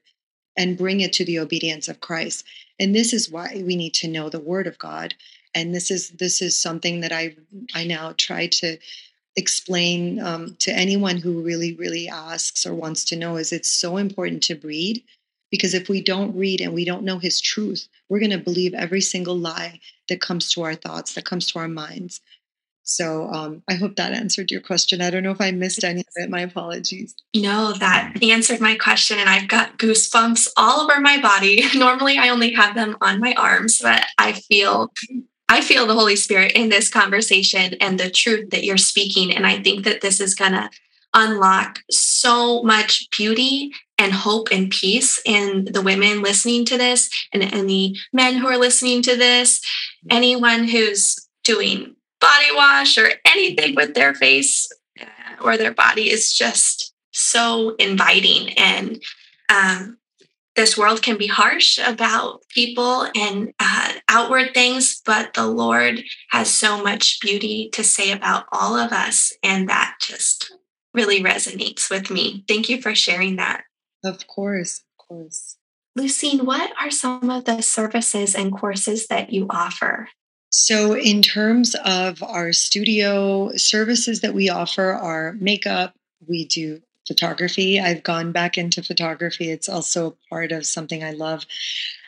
and 0.57 0.77
bring 0.77 1.01
it 1.01 1.11
to 1.13 1.25
the 1.25 1.39
obedience 1.39 1.87
of 1.89 1.99
Christ. 1.99 2.45
And 2.79 2.95
this 2.95 3.11
is 3.11 3.29
why 3.29 3.61
we 3.65 3.75
need 3.75 3.93
to 3.95 4.07
know 4.07 4.29
the 4.29 4.39
word 4.39 4.67
of 4.67 4.79
God. 4.79 5.13
And 5.53 5.73
this 5.75 5.91
is 5.91 6.11
this 6.11 6.41
is 6.41 6.59
something 6.59 7.01
that 7.01 7.11
I 7.11 7.35
I 7.73 7.85
now 7.85 8.13
try 8.17 8.47
to 8.47 8.77
explain 9.35 10.19
um, 10.19 10.55
to 10.59 10.71
anyone 10.71 11.17
who 11.17 11.41
really 11.41 11.73
really 11.75 12.07
asks 12.07 12.65
or 12.65 12.73
wants 12.73 13.03
to 13.05 13.15
know 13.15 13.37
is 13.37 13.51
it's 13.51 13.71
so 13.71 13.97
important 13.97 14.43
to 14.43 14.59
read 14.63 15.03
because 15.51 15.73
if 15.73 15.89
we 15.89 16.01
don't 16.01 16.35
read 16.35 16.61
and 16.61 16.73
we 16.73 16.85
don't 16.85 17.03
know 17.03 17.19
his 17.19 17.41
truth 17.41 17.87
we're 18.09 18.19
going 18.19 18.31
to 18.31 18.37
believe 18.37 18.73
every 18.73 19.01
single 19.01 19.37
lie 19.37 19.79
that 20.09 20.21
comes 20.21 20.51
to 20.51 20.61
our 20.61 20.75
thoughts 20.75 21.13
that 21.13 21.25
comes 21.25 21.51
to 21.51 21.59
our 21.59 21.67
minds 21.67 22.21
so 22.87 23.27
um, 23.29 23.63
I 23.67 23.73
hope 23.73 23.95
that 23.95 24.13
answered 24.13 24.51
your 24.51 24.61
question. 24.61 25.01
I 25.01 25.09
don't 25.09 25.23
know 25.23 25.31
if 25.31 25.41
I 25.41 25.49
missed 25.49 25.83
any 25.83 26.01
of 26.01 26.05
it. 26.15 26.29
My 26.29 26.41
apologies. 26.41 27.15
No, 27.35 27.73
that 27.73 28.13
answered 28.21 28.61
my 28.61 28.75
question. 28.75 29.17
And 29.17 29.27
I've 29.27 29.47
got 29.47 29.79
goosebumps 29.79 30.49
all 30.55 30.81
over 30.81 31.01
my 31.01 31.19
body. 31.19 31.63
Normally 31.75 32.19
I 32.19 32.29
only 32.29 32.53
have 32.53 32.75
them 32.75 32.95
on 33.01 33.19
my 33.19 33.33
arms, 33.33 33.79
but 33.81 34.05
I 34.19 34.33
feel 34.33 34.91
I 35.47 35.61
feel 35.61 35.85
the 35.85 35.93
Holy 35.93 36.15
Spirit 36.15 36.53
in 36.53 36.69
this 36.69 36.89
conversation 36.89 37.75
and 37.79 37.99
the 37.99 38.09
truth 38.09 38.49
that 38.49 38.63
you're 38.63 38.77
speaking. 38.77 39.33
And 39.33 39.45
I 39.45 39.61
think 39.61 39.85
that 39.85 40.01
this 40.01 40.19
is 40.19 40.33
gonna 40.33 40.69
unlock 41.13 41.79
so 41.89 42.61
much 42.63 43.07
beauty 43.09 43.71
and 43.97 44.11
hope 44.11 44.49
and 44.51 44.69
peace 44.69 45.21
in 45.25 45.65
the 45.65 45.81
women 45.81 46.21
listening 46.21 46.65
to 46.65 46.77
this 46.77 47.09
and 47.31 47.43
any 47.43 47.95
men 48.11 48.35
who 48.35 48.47
are 48.47 48.57
listening 48.57 49.01
to 49.03 49.15
this, 49.15 49.61
anyone 50.09 50.65
who's 50.67 51.27
doing 51.43 51.95
body 52.19 52.47
wash 52.53 52.97
or 52.97 53.09
anything 53.25 53.75
with 53.75 53.93
their 53.93 54.13
face 54.13 54.69
uh, 54.99 55.43
or 55.43 55.57
their 55.57 55.73
body 55.73 56.09
is 56.09 56.33
just 56.33 56.93
so 57.11 57.75
inviting. 57.75 58.51
And 58.57 59.01
um, 59.49 59.97
this 60.55 60.77
world 60.77 61.01
can 61.01 61.17
be 61.17 61.27
harsh 61.27 61.77
about 61.77 62.41
people 62.49 63.07
and 63.15 63.53
uh, 63.59 63.93
outward 64.15 64.53
things, 64.53 65.01
but 65.05 65.33
the 65.33 65.45
Lord 65.45 66.01
has 66.29 66.49
so 66.49 66.81
much 66.81 67.19
beauty 67.19 67.69
to 67.73 67.83
say 67.83 68.11
about 68.11 68.45
all 68.51 68.77
of 68.77 68.93
us. 68.93 69.33
And 69.43 69.67
that 69.67 69.97
just 69.99 70.53
really 70.93 71.21
resonates 71.21 71.89
with 71.89 72.09
me. 72.09 72.45
Thank 72.47 72.69
you 72.69 72.81
for 72.81 72.95
sharing 72.95 73.35
that. 73.35 73.63
Of 74.05 74.25
course, 74.27 74.79
of 74.79 75.05
course. 75.05 75.57
Lusine, 75.97 76.45
what 76.45 76.71
are 76.81 76.91
some 76.91 77.29
of 77.29 77.43
the 77.43 77.61
services 77.61 78.35
and 78.35 78.53
courses 78.53 79.07
that 79.07 79.33
you 79.33 79.47
offer? 79.49 80.09
So, 80.49 80.95
in 80.95 81.21
terms 81.21 81.75
of 81.83 82.23
our 82.23 82.53
studio 82.53 83.51
services 83.57 84.21
that 84.21 84.33
we 84.33 84.49
offer, 84.49 84.93
are 84.93 85.33
makeup, 85.33 85.93
we 86.25 86.45
do 86.45 86.81
photography. 87.07 87.79
I've 87.79 88.03
gone 88.03 88.31
back 88.31 88.57
into 88.57 88.81
photography. 88.81 89.51
It's 89.51 89.67
also 89.67 90.17
part 90.29 90.53
of 90.53 90.65
something 90.65 91.03
I 91.03 91.11
love. 91.11 91.45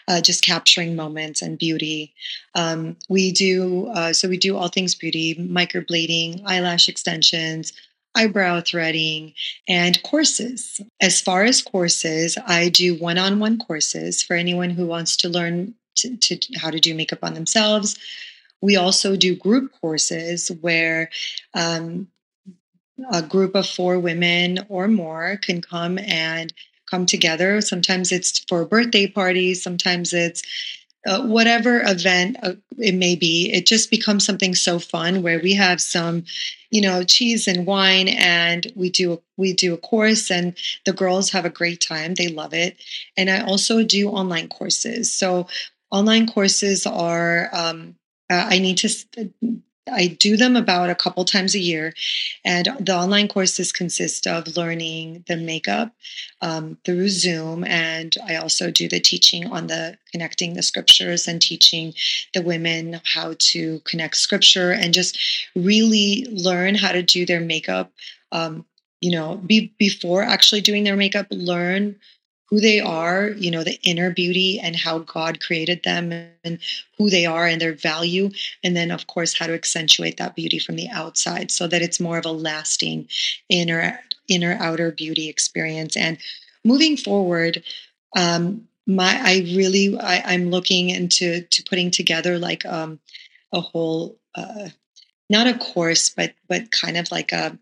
Uh, 0.09 0.21
just 0.21 0.41
capturing 0.41 0.95
moments 0.95 1.41
and 1.41 1.57
beauty. 1.57 2.13
Um, 2.55 2.95
we 3.09 3.31
do 3.33 3.87
uh, 3.87 4.13
so 4.13 4.29
we 4.29 4.37
do 4.37 4.55
all 4.55 4.69
things 4.69 4.95
beauty, 4.95 5.35
microblading, 5.35 6.43
eyelash 6.45 6.87
extensions, 6.87 7.73
eyebrow 8.15 8.61
threading, 8.61 9.33
and 9.67 10.01
courses. 10.03 10.79
As 11.01 11.19
far 11.19 11.43
as 11.43 11.61
courses, 11.61 12.37
I 12.47 12.69
do 12.69 12.95
one-on-one 12.95 13.59
courses 13.59 14.23
for 14.23 14.35
anyone 14.35 14.69
who 14.69 14.85
wants 14.85 15.17
to 15.17 15.29
learn 15.29 15.75
to, 15.97 16.15
to 16.15 16.39
how 16.57 16.69
to 16.69 16.79
do 16.79 16.95
makeup 16.95 17.19
on 17.23 17.33
themselves, 17.33 17.97
we 18.61 18.75
also 18.75 19.15
do 19.15 19.35
group 19.35 19.71
courses 19.81 20.49
where 20.61 21.09
um, 21.53 22.07
a 23.11 23.21
group 23.21 23.55
of 23.55 23.67
four 23.67 23.99
women 23.99 24.65
or 24.69 24.87
more 24.87 25.37
can 25.41 25.61
come 25.61 25.99
and 25.99 26.53
come 26.89 27.05
together. 27.05 27.61
Sometimes 27.61 28.11
it's 28.11 28.39
for 28.47 28.65
birthday 28.65 29.07
parties, 29.07 29.61
sometimes 29.61 30.13
it's 30.13 30.41
uh, 31.05 31.21
whatever 31.23 31.81
event 31.85 32.37
uh, 32.43 32.53
it 32.77 32.95
may 32.95 33.15
be. 33.15 33.49
It 33.53 33.65
just 33.65 33.89
becomes 33.89 34.25
something 34.25 34.55
so 34.55 34.77
fun 34.79 35.21
where 35.21 35.39
we 35.39 35.53
have 35.53 35.79
some, 35.79 36.25
you 36.69 36.81
know, 36.81 37.03
cheese 37.03 37.47
and 37.47 37.65
wine, 37.65 38.09
and 38.09 38.71
we 38.75 38.89
do 38.89 39.21
we 39.37 39.53
do 39.53 39.73
a 39.73 39.77
course, 39.77 40.29
and 40.29 40.57
the 40.85 40.93
girls 40.93 41.29
have 41.31 41.45
a 41.45 41.49
great 41.49 41.79
time. 41.79 42.15
They 42.15 42.27
love 42.27 42.53
it, 42.53 42.77
and 43.15 43.29
I 43.29 43.41
also 43.41 43.83
do 43.83 44.09
online 44.09 44.49
courses. 44.49 45.13
So 45.13 45.47
online 45.91 46.27
courses 46.27 46.85
are 46.85 47.49
um, 47.53 47.95
uh, 48.29 48.47
I 48.49 48.59
need 48.59 48.77
to, 48.79 48.89
I 49.91 50.07
do 50.07 50.37
them 50.37 50.55
about 50.55 50.89
a 50.89 50.95
couple 50.95 51.25
times 51.25 51.55
a 51.55 51.59
year. 51.59 51.93
And 52.45 52.69
the 52.79 52.95
online 52.95 53.27
courses 53.27 53.71
consist 53.71 54.27
of 54.27 54.57
learning 54.57 55.23
the 55.27 55.37
makeup 55.37 55.93
um, 56.41 56.77
through 56.85 57.09
Zoom. 57.09 57.63
And 57.63 58.15
I 58.25 58.35
also 58.35 58.71
do 58.71 58.87
the 58.87 58.99
teaching 58.99 59.47
on 59.51 59.67
the 59.67 59.97
connecting 60.11 60.53
the 60.53 60.63
scriptures 60.63 61.27
and 61.27 61.41
teaching 61.41 61.93
the 62.33 62.41
women 62.41 63.01
how 63.03 63.35
to 63.37 63.79
connect 63.85 64.17
scripture 64.17 64.71
and 64.71 64.93
just 64.93 65.17
really 65.55 66.27
learn 66.31 66.75
how 66.75 66.91
to 66.91 67.03
do 67.03 67.25
their 67.25 67.41
makeup. 67.41 67.91
Um, 68.31 68.65
you 68.99 69.11
know, 69.11 69.35
be, 69.37 69.73
before 69.77 70.23
actually 70.23 70.61
doing 70.61 70.83
their 70.83 70.95
makeup, 70.95 71.27
learn 71.29 71.97
who 72.49 72.61
they 72.61 72.79
are, 72.79 73.29
you 73.29 73.51
know, 73.51 73.63
the 73.63 73.79
inner 73.83 74.09
beauty 74.09 74.59
and 74.59 74.75
how 74.75 74.99
God 74.99 75.41
created 75.41 75.83
them 75.83 76.13
and 76.43 76.59
who 76.97 77.09
they 77.09 77.25
are 77.25 77.45
and 77.45 77.59
their 77.59 77.73
value. 77.73 78.29
And 78.63 78.75
then, 78.75 78.89
of 78.89 79.07
course, 79.07 79.37
how 79.37 79.47
to 79.47 79.53
accentuate 79.53 80.17
that 80.17 80.35
beauty 80.35 80.57
from 80.57 80.77
the 80.77 80.87
outside 80.89 81.51
so 81.51 81.67
that 81.67 81.81
it's 81.81 81.99
more 81.99 82.17
of 82.17 82.25
a 82.25 82.31
lasting 82.31 83.09
inner, 83.49 83.99
inner 84.29 84.57
outer 84.59 84.91
beauty 84.91 85.27
experience. 85.27 85.97
And 85.97 86.17
moving 86.63 86.95
forward, 86.95 87.63
um, 88.15 88.67
my 88.87 89.19
I 89.21 89.39
really 89.53 89.99
I, 89.99 90.33
am 90.33 90.49
looking 90.49 90.89
into 90.89 91.41
to 91.41 91.63
putting 91.63 91.91
together 91.91 92.39
like 92.39 92.65
um, 92.65 92.99
a 93.51 93.59
whole 93.59 94.17
uh, 94.33 94.69
not 95.29 95.47
a 95.47 95.57
course, 95.57 96.09
but 96.09 96.33
but 96.47 96.71
kind 96.71 96.95
of 96.95 97.11
like 97.11 97.33
a 97.33 97.57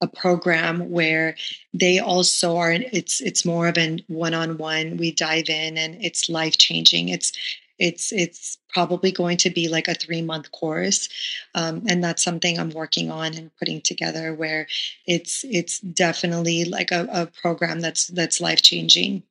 a 0.00 0.06
program 0.06 0.90
where 0.90 1.36
they 1.74 1.98
also 1.98 2.56
are 2.56 2.72
it's 2.72 3.20
it's 3.20 3.44
more 3.44 3.68
of 3.68 3.76
an 3.76 4.00
one-on-one 4.08 4.96
we 4.96 5.12
dive 5.12 5.48
in 5.48 5.76
and 5.76 6.02
it's 6.02 6.28
life 6.28 6.56
changing 6.58 7.08
it's 7.08 7.32
it's 7.78 8.12
it's 8.12 8.58
probably 8.68 9.10
going 9.10 9.36
to 9.36 9.50
be 9.50 9.68
like 9.68 9.88
a 9.88 9.94
three 9.94 10.22
month 10.22 10.50
course 10.52 11.08
um, 11.54 11.82
and 11.88 12.02
that's 12.02 12.22
something 12.22 12.58
i'm 12.58 12.70
working 12.70 13.10
on 13.10 13.34
and 13.34 13.50
putting 13.58 13.80
together 13.80 14.34
where 14.34 14.66
it's 15.06 15.44
it's 15.44 15.80
definitely 15.80 16.64
like 16.64 16.90
a, 16.90 17.06
a 17.12 17.26
program 17.26 17.80
that's 17.80 18.06
that's 18.08 18.40
life 18.40 18.62
changing 18.62 19.22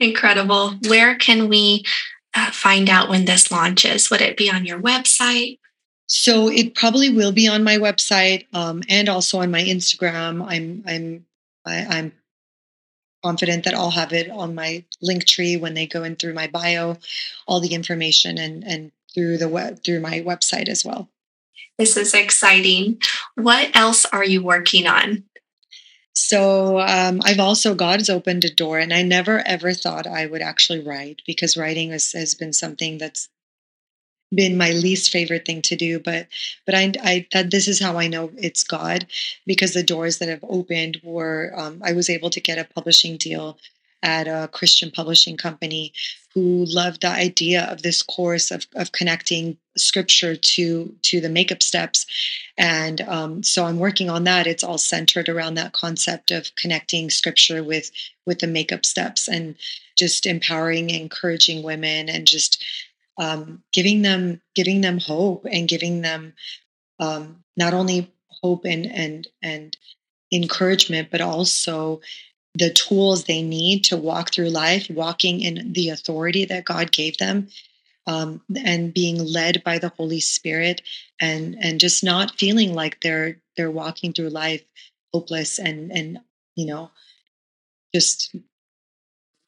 incredible. 0.00 0.74
Where 0.88 1.16
can 1.16 1.48
we 1.48 1.84
uh, 2.34 2.50
find 2.50 2.88
out 2.88 3.08
when 3.08 3.24
this 3.24 3.50
launches? 3.50 4.10
Would 4.10 4.20
it 4.20 4.36
be 4.36 4.50
on 4.50 4.64
your 4.64 4.80
website 4.80 5.58
so 6.06 6.48
it 6.48 6.74
probably 6.74 7.10
will 7.10 7.32
be 7.32 7.48
on 7.48 7.64
my 7.64 7.76
website 7.76 8.46
um, 8.52 8.82
and 8.88 9.08
also 9.08 9.40
on 9.40 9.50
my 9.50 9.62
instagram 9.62 10.44
i'm 10.48 10.82
i'm 10.86 11.26
I, 11.66 11.76
am 11.76 11.90
i 11.90 11.98
am 11.98 12.12
confident 13.24 13.64
that 13.64 13.74
I'll 13.74 13.90
have 13.90 14.12
it 14.12 14.30
on 14.30 14.54
my 14.54 14.84
link 15.00 15.24
tree 15.24 15.56
when 15.56 15.72
they 15.72 15.86
go 15.86 16.04
in 16.04 16.16
through 16.16 16.34
my 16.34 16.46
bio, 16.46 16.98
all 17.48 17.60
the 17.60 17.74
information 17.74 18.36
and 18.36 18.62
and 18.64 18.92
through 19.14 19.38
the 19.38 19.48
web 19.48 19.82
through 19.82 20.00
my 20.00 20.20
website 20.20 20.68
as 20.68 20.84
well. 20.84 21.08
This 21.78 21.96
is 21.96 22.12
exciting. 22.12 23.00
What 23.34 23.74
else 23.74 24.04
are 24.04 24.24
you 24.24 24.42
working 24.42 24.86
on? 24.86 25.24
So 26.12 26.78
um, 26.80 27.20
I've 27.24 27.40
also 27.40 27.74
God's 27.74 28.10
opened 28.10 28.44
a 28.44 28.54
door, 28.54 28.78
and 28.78 28.92
I 28.92 29.02
never 29.02 29.42
ever 29.46 29.72
thought 29.72 30.06
I 30.06 30.26
would 30.26 30.42
actually 30.42 30.80
write 30.80 31.22
because 31.26 31.56
writing 31.56 31.90
has, 31.92 32.12
has 32.12 32.34
been 32.34 32.52
something 32.52 32.98
that's 32.98 33.30
been 34.34 34.56
my 34.56 34.70
least 34.72 35.10
favorite 35.10 35.44
thing 35.44 35.62
to 35.62 35.76
do 35.76 35.98
but 35.98 36.26
but 36.66 36.74
i, 36.74 36.92
I 37.02 37.26
that 37.32 37.50
this 37.50 37.68
is 37.68 37.80
how 37.80 37.98
i 37.98 38.08
know 38.08 38.30
it's 38.36 38.64
god 38.64 39.06
because 39.46 39.74
the 39.74 39.82
doors 39.82 40.18
that 40.18 40.28
have 40.28 40.44
opened 40.48 41.00
were 41.02 41.52
um, 41.56 41.80
i 41.84 41.92
was 41.92 42.10
able 42.10 42.30
to 42.30 42.40
get 42.40 42.58
a 42.58 42.64
publishing 42.74 43.16
deal 43.16 43.58
at 44.02 44.26
a 44.26 44.48
christian 44.52 44.90
publishing 44.90 45.36
company 45.36 45.92
who 46.34 46.64
loved 46.66 47.02
the 47.02 47.08
idea 47.08 47.64
of 47.64 47.82
this 47.82 48.02
course 48.02 48.50
of, 48.50 48.66
of 48.74 48.90
connecting 48.90 49.56
scripture 49.76 50.34
to 50.34 50.92
to 51.02 51.20
the 51.20 51.28
makeup 51.28 51.62
steps. 51.62 52.06
And 52.58 53.00
um, 53.02 53.42
so 53.42 53.64
i'm 53.64 53.78
working 53.78 54.10
on 54.10 54.24
that. 54.24 54.46
It's 54.46 54.64
all 54.64 54.78
centered 54.78 55.28
around 55.28 55.54
that 55.54 55.72
concept 55.72 56.30
of 56.30 56.54
connecting 56.56 57.08
scripture 57.10 57.62
with 57.62 57.90
with 58.26 58.40
the 58.40 58.46
makeup 58.48 58.84
steps 58.84 59.28
and 59.28 59.54
just 59.96 60.26
empowering 60.26 60.90
encouraging 60.90 61.62
women 61.62 62.08
and 62.08 62.26
just 62.26 62.62
um, 63.18 63.62
giving 63.72 64.02
them 64.02 64.40
giving 64.54 64.80
them 64.80 64.98
hope 64.98 65.46
and 65.50 65.68
giving 65.68 66.00
them 66.00 66.34
um, 66.98 67.44
not 67.56 67.74
only 67.74 68.12
hope 68.42 68.64
and 68.64 68.86
and 68.86 69.28
and 69.42 69.76
encouragement, 70.32 71.08
but 71.10 71.20
also 71.20 72.00
the 72.54 72.70
tools 72.70 73.24
they 73.24 73.42
need 73.42 73.84
to 73.84 73.96
walk 73.96 74.32
through 74.32 74.48
life, 74.50 74.88
walking 74.90 75.40
in 75.40 75.72
the 75.72 75.90
authority 75.90 76.44
that 76.44 76.64
God 76.64 76.92
gave 76.92 77.18
them, 77.18 77.48
um, 78.06 78.40
and 78.56 78.94
being 78.94 79.18
led 79.18 79.62
by 79.64 79.78
the 79.78 79.90
Holy 79.90 80.20
Spirit, 80.20 80.82
and 81.20 81.56
and 81.60 81.80
just 81.80 82.04
not 82.04 82.38
feeling 82.38 82.74
like 82.74 83.00
they're 83.00 83.38
they're 83.56 83.70
walking 83.70 84.12
through 84.12 84.30
life 84.30 84.62
hopeless 85.12 85.60
and 85.60 85.92
and 85.92 86.18
you 86.56 86.66
know 86.66 86.90
just 87.94 88.34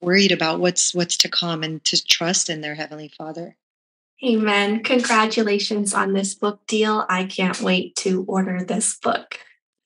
worried 0.01 0.33
about 0.33 0.61
what's 0.61 0.95
what's 0.95 1.17
to 1.19 1.29
come 1.29 1.63
and 1.63 1.85
to 1.85 2.03
trust 2.05 2.51
in 2.51 2.61
their 2.61 2.75
heavenly 2.75 3.09
father. 3.09 3.57
Amen. 4.25 4.83
Congratulations 4.83 5.93
on 5.93 6.15
this 6.15 6.35
book 6.35 6.67
deal. 6.67 7.05
I 7.09 7.25
can't 7.25 7.61
wait 7.61 7.97
to 7.97 8.25
order 8.27 8.65
this 8.65 8.97
book. 8.97 9.39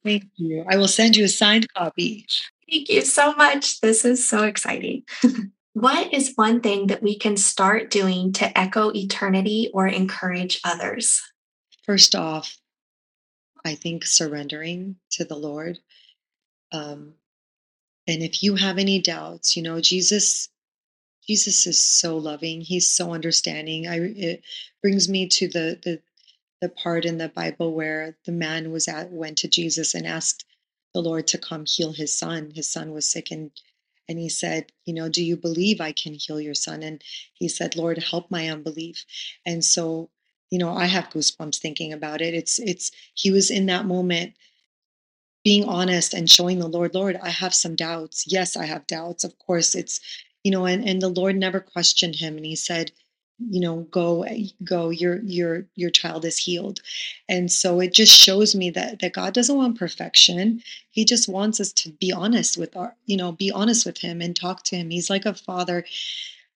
Thank 0.04 0.24
you. 0.36 0.64
I 0.68 0.76
will 0.76 0.88
send 0.88 1.16
you 1.16 1.24
a 1.24 1.28
signed 1.28 1.72
copy. 1.74 2.26
Thank 2.70 2.88
you 2.88 3.02
so 3.02 3.34
much. 3.34 3.80
This 3.80 4.04
is 4.04 4.26
so 4.26 4.44
exciting. 4.44 5.04
What 5.72 6.12
is 6.12 6.32
one 6.34 6.60
thing 6.60 6.88
that 6.88 7.00
we 7.00 7.16
can 7.16 7.36
start 7.36 7.90
doing 7.90 8.32
to 8.34 8.58
echo 8.58 8.90
eternity 8.92 9.70
or 9.72 9.86
encourage 9.86 10.60
others? 10.64 11.22
First 11.86 12.16
off 12.16 12.58
i 13.64 13.74
think 13.74 14.04
surrendering 14.04 14.96
to 15.12 15.24
the 15.24 15.36
lord. 15.36 15.78
Um, 16.72 17.14
and 18.10 18.22
if 18.22 18.42
you 18.42 18.56
have 18.56 18.78
any 18.78 19.00
doubts, 19.00 19.56
you 19.56 19.62
know, 19.62 19.80
Jesus 19.80 20.48
Jesus 21.26 21.66
is 21.66 21.84
so 21.84 22.16
loving. 22.16 22.60
He's 22.60 22.90
so 22.90 23.12
understanding. 23.12 23.86
I 23.86 23.96
it 24.00 24.42
brings 24.82 25.08
me 25.08 25.28
to 25.28 25.48
the 25.48 25.78
the 25.82 26.02
the 26.60 26.68
part 26.68 27.04
in 27.04 27.18
the 27.18 27.28
Bible 27.28 27.74
where 27.74 28.16
the 28.26 28.32
man 28.32 28.72
was 28.72 28.88
at 28.88 29.12
went 29.12 29.38
to 29.38 29.48
Jesus 29.48 29.94
and 29.94 30.06
asked 30.06 30.44
the 30.94 31.00
Lord 31.00 31.26
to 31.28 31.38
come 31.38 31.64
heal 31.66 31.92
his 31.92 32.16
son. 32.16 32.52
His 32.54 32.70
son 32.70 32.92
was 32.92 33.10
sick 33.10 33.30
and 33.30 33.50
and 34.08 34.18
he 34.18 34.28
said, 34.28 34.72
you 34.86 34.94
know, 34.94 35.08
do 35.08 35.24
you 35.24 35.36
believe 35.36 35.80
I 35.80 35.92
can 35.92 36.14
heal 36.14 36.40
your 36.40 36.54
son? 36.54 36.82
And 36.82 37.02
he 37.34 37.48
said, 37.48 37.76
Lord, 37.76 37.98
help 37.98 38.28
my 38.30 38.48
unbelief. 38.48 39.04
And 39.46 39.64
so, 39.64 40.10
you 40.50 40.58
know, 40.58 40.74
I 40.74 40.86
have 40.86 41.10
goosebumps 41.10 41.58
thinking 41.58 41.92
about 41.92 42.20
it. 42.20 42.34
It's 42.34 42.58
it's 42.58 42.90
he 43.14 43.30
was 43.30 43.50
in 43.50 43.66
that 43.66 43.86
moment 43.86 44.34
being 45.44 45.64
honest 45.64 46.14
and 46.14 46.30
showing 46.30 46.58
the 46.58 46.68
Lord, 46.68 46.94
Lord, 46.94 47.16
I 47.22 47.30
have 47.30 47.54
some 47.54 47.76
doubts. 47.76 48.24
Yes, 48.26 48.56
I 48.56 48.66
have 48.66 48.86
doubts. 48.86 49.24
Of 49.24 49.38
course, 49.38 49.74
it's, 49.74 50.00
you 50.44 50.50
know, 50.50 50.66
and, 50.66 50.86
and 50.86 51.00
the 51.00 51.08
Lord 51.08 51.36
never 51.36 51.60
questioned 51.60 52.16
him. 52.16 52.36
And 52.36 52.44
he 52.44 52.56
said, 52.56 52.92
you 53.48 53.60
know, 53.60 53.86
go, 53.90 54.22
eh, 54.24 54.48
go, 54.62 54.90
your, 54.90 55.20
your, 55.22 55.64
your 55.74 55.90
child 55.90 56.26
is 56.26 56.36
healed. 56.36 56.80
And 57.28 57.50
so 57.50 57.80
it 57.80 57.94
just 57.94 58.12
shows 58.12 58.54
me 58.54 58.68
that, 58.70 59.00
that 59.00 59.14
God 59.14 59.32
doesn't 59.32 59.56
want 59.56 59.78
perfection. 59.78 60.62
He 60.90 61.06
just 61.06 61.28
wants 61.28 61.58
us 61.58 61.72
to 61.74 61.90
be 61.90 62.12
honest 62.12 62.58
with 62.58 62.76
our, 62.76 62.94
you 63.06 63.16
know, 63.16 63.32
be 63.32 63.50
honest 63.50 63.86
with 63.86 63.98
him 63.98 64.20
and 64.20 64.36
talk 64.36 64.64
to 64.64 64.76
him. 64.76 64.90
He's 64.90 65.08
like 65.08 65.24
a 65.24 65.32
father 65.32 65.86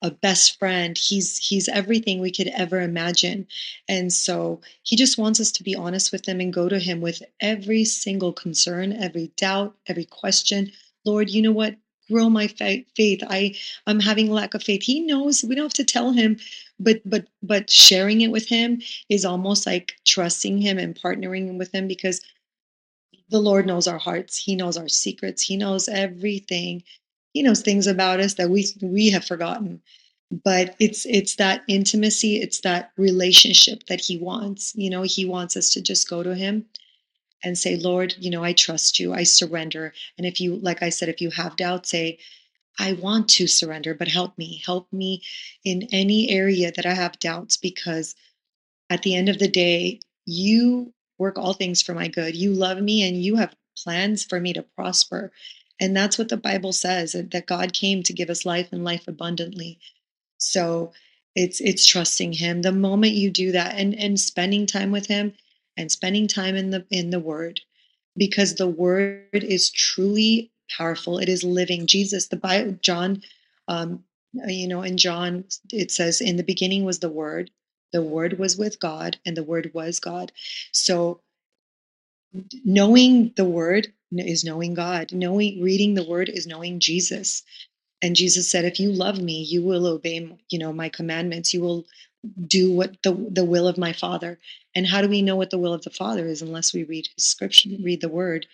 a 0.04 0.10
best 0.10 0.58
friend. 0.58 0.98
He's 0.98 1.38
he's 1.38 1.66
everything 1.68 2.20
we 2.20 2.30
could 2.30 2.48
ever 2.48 2.82
imagine. 2.82 3.46
And 3.88 4.12
so 4.12 4.60
he 4.82 4.96
just 4.96 5.16
wants 5.16 5.40
us 5.40 5.50
to 5.52 5.62
be 5.64 5.74
honest 5.74 6.12
with 6.12 6.28
him 6.28 6.40
and 6.40 6.52
go 6.52 6.68
to 6.68 6.78
him 6.78 7.00
with 7.00 7.22
every 7.40 7.84
single 7.86 8.32
concern, 8.32 8.92
every 8.92 9.32
doubt, 9.38 9.74
every 9.86 10.04
question. 10.04 10.70
Lord, 11.06 11.30
you 11.30 11.40
know 11.40 11.52
what? 11.52 11.76
Grow 12.10 12.28
my 12.28 12.48
faith. 12.48 12.86
I 12.98 13.56
I'm 13.86 13.98
having 13.98 14.30
lack 14.30 14.52
of 14.52 14.62
faith. 14.62 14.82
He 14.82 15.00
knows 15.00 15.42
we 15.42 15.54
don't 15.54 15.64
have 15.64 15.72
to 15.74 15.84
tell 15.84 16.12
him, 16.12 16.38
but 16.78 17.00
but 17.06 17.26
but 17.42 17.70
sharing 17.70 18.20
it 18.20 18.30
with 18.30 18.46
him 18.46 18.82
is 19.08 19.24
almost 19.24 19.64
like 19.66 19.94
trusting 20.06 20.58
him 20.58 20.76
and 20.78 20.94
partnering 20.94 21.56
with 21.58 21.74
him 21.74 21.88
because 21.88 22.20
the 23.30 23.40
Lord 23.40 23.66
knows 23.66 23.88
our 23.88 23.98
hearts. 23.98 24.36
He 24.36 24.54
knows 24.54 24.76
our 24.76 24.88
secrets. 24.88 25.42
He 25.42 25.56
knows 25.56 25.88
everything 25.88 26.82
he 27.34 27.42
knows 27.42 27.60
things 27.60 27.86
about 27.86 28.20
us 28.20 28.34
that 28.34 28.48
we 28.48 28.66
we 28.80 29.10
have 29.10 29.24
forgotten. 29.26 29.82
But 30.30 30.74
it's 30.80 31.04
it's 31.04 31.36
that 31.36 31.62
intimacy 31.68 32.36
it's 32.40 32.60
that 32.60 32.92
relationship 32.96 33.84
that 33.88 34.00
he 34.00 34.16
wants. 34.16 34.72
You 34.76 34.88
know 34.88 35.02
he 35.02 35.26
wants 35.26 35.56
us 35.56 35.70
to 35.74 35.82
just 35.82 36.08
go 36.08 36.22
to 36.22 36.34
him 36.34 36.64
and 37.42 37.58
say 37.58 37.76
lord 37.76 38.14
you 38.18 38.30
know 38.30 38.42
i 38.44 38.52
trust 38.54 38.98
you. 38.98 39.12
I 39.12 39.24
surrender. 39.24 39.92
And 40.16 40.26
if 40.26 40.40
you 40.40 40.56
like 40.56 40.82
i 40.82 40.88
said 40.88 41.08
if 41.10 41.20
you 41.20 41.30
have 41.30 41.56
doubt 41.56 41.86
say 41.86 42.18
i 42.78 42.92
want 42.94 43.28
to 43.30 43.46
surrender 43.48 43.94
but 43.94 44.08
help 44.08 44.38
me. 44.38 44.62
Help 44.64 44.92
me 44.92 45.22
in 45.64 45.88
any 45.92 46.30
area 46.30 46.72
that 46.72 46.86
i 46.86 46.94
have 46.94 47.18
doubts 47.18 47.56
because 47.56 48.14
at 48.90 49.02
the 49.02 49.16
end 49.16 49.28
of 49.28 49.40
the 49.40 49.48
day 49.48 50.00
you 50.24 50.92
work 51.18 51.38
all 51.38 51.52
things 51.52 51.82
for 51.82 51.94
my 51.94 52.08
good. 52.08 52.36
You 52.36 52.52
love 52.52 52.80
me 52.80 53.02
and 53.06 53.16
you 53.22 53.36
have 53.36 53.56
plans 53.76 54.24
for 54.24 54.40
me 54.40 54.52
to 54.52 54.62
prosper 54.62 55.32
and 55.80 55.96
that's 55.96 56.18
what 56.18 56.28
the 56.28 56.36
Bible 56.36 56.72
says 56.72 57.12
that 57.12 57.46
God 57.46 57.72
came 57.72 58.02
to 58.04 58.12
give 58.12 58.30
us 58.30 58.46
life 58.46 58.68
and 58.72 58.84
life 58.84 59.08
abundantly. 59.08 59.78
So 60.38 60.92
it's 61.34 61.60
it's 61.60 61.86
trusting 61.86 62.34
him. 62.34 62.62
The 62.62 62.72
moment 62.72 63.14
you 63.14 63.30
do 63.30 63.52
that 63.52 63.76
and 63.76 63.94
and 63.94 64.18
spending 64.18 64.66
time 64.66 64.92
with 64.92 65.06
him 65.06 65.34
and 65.76 65.90
spending 65.90 66.28
time 66.28 66.54
in 66.54 66.70
the 66.70 66.86
in 66.90 67.10
the 67.10 67.20
word 67.20 67.60
because 68.16 68.54
the 68.54 68.68
word 68.68 69.26
is 69.32 69.70
truly 69.70 70.52
powerful. 70.76 71.18
It 71.18 71.28
is 71.28 71.42
living. 71.42 71.86
Jesus, 71.86 72.28
the 72.28 72.36
Bible, 72.36 72.78
John 72.80 73.22
um, 73.66 74.04
you 74.46 74.68
know, 74.68 74.82
in 74.82 74.96
John 74.96 75.44
it 75.72 75.90
says 75.90 76.20
in 76.20 76.36
the 76.36 76.42
beginning 76.42 76.84
was 76.84 76.98
the 76.98 77.08
word, 77.08 77.50
the 77.92 78.02
word 78.02 78.38
was 78.38 78.56
with 78.56 78.80
God 78.80 79.18
and 79.24 79.36
the 79.36 79.44
word 79.44 79.70
was 79.74 80.00
God. 80.00 80.32
So 80.72 81.20
knowing 82.64 83.32
the 83.36 83.44
word 83.44 83.92
is 84.18 84.44
knowing 84.44 84.74
God. 84.74 85.12
Knowing 85.12 85.62
reading 85.62 85.94
the 85.94 86.04
word 86.04 86.28
is 86.28 86.46
knowing 86.46 86.80
Jesus. 86.80 87.42
And 88.02 88.16
Jesus 88.16 88.50
said, 88.50 88.64
if 88.64 88.78
you 88.78 88.92
love 88.92 89.20
me, 89.20 89.42
you 89.42 89.62
will 89.62 89.86
obey, 89.86 90.36
you 90.50 90.58
know, 90.58 90.72
my 90.72 90.88
commandments. 90.88 91.54
You 91.54 91.62
will 91.62 91.86
do 92.46 92.72
what 92.72 93.02
the 93.02 93.12
the 93.30 93.44
will 93.44 93.68
of 93.68 93.78
my 93.78 93.92
Father. 93.92 94.38
And 94.74 94.86
how 94.86 95.00
do 95.00 95.08
we 95.08 95.22
know 95.22 95.36
what 95.36 95.50
the 95.50 95.58
will 95.58 95.72
of 95.72 95.82
the 95.82 95.90
Father 95.90 96.26
is 96.26 96.42
unless 96.42 96.74
we 96.74 96.84
read 96.84 97.08
his 97.14 97.26
scripture, 97.26 97.70
read 97.82 98.00
the 98.00 98.08
word 98.08 98.46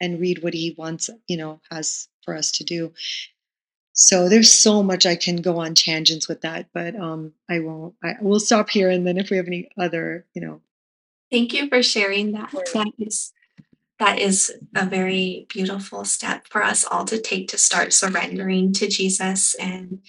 and 0.00 0.20
read 0.20 0.42
what 0.42 0.54
he 0.54 0.74
wants, 0.76 1.10
you 1.28 1.36
know, 1.36 1.60
has 1.70 2.08
for 2.24 2.34
us 2.34 2.52
to 2.52 2.64
do. 2.64 2.92
So 3.92 4.28
there's 4.28 4.52
so 4.52 4.82
much 4.82 5.06
I 5.06 5.14
can 5.14 5.36
go 5.36 5.58
on 5.58 5.74
tangents 5.74 6.28
with 6.28 6.40
that, 6.42 6.66
but 6.74 6.96
um 6.96 7.32
I 7.48 7.60
won't. 7.60 7.94
I 8.02 8.14
will 8.20 8.40
stop 8.40 8.70
here 8.70 8.90
and 8.90 9.06
then 9.06 9.18
if 9.18 9.30
we 9.30 9.36
have 9.36 9.46
any 9.46 9.68
other, 9.78 10.26
you 10.34 10.42
know. 10.42 10.60
Thank 11.30 11.52
you 11.52 11.68
for 11.68 11.82
sharing 11.82 12.32
that. 12.32 12.50
That 12.52 12.92
is 12.98 13.32
that 14.04 14.18
is 14.18 14.52
a 14.76 14.84
very 14.84 15.46
beautiful 15.48 16.04
step 16.04 16.46
for 16.50 16.62
us 16.62 16.84
all 16.84 17.06
to 17.06 17.18
take 17.18 17.48
to 17.48 17.58
start 17.58 17.92
surrendering 17.92 18.72
to 18.74 18.86
Jesus 18.86 19.54
and 19.54 20.00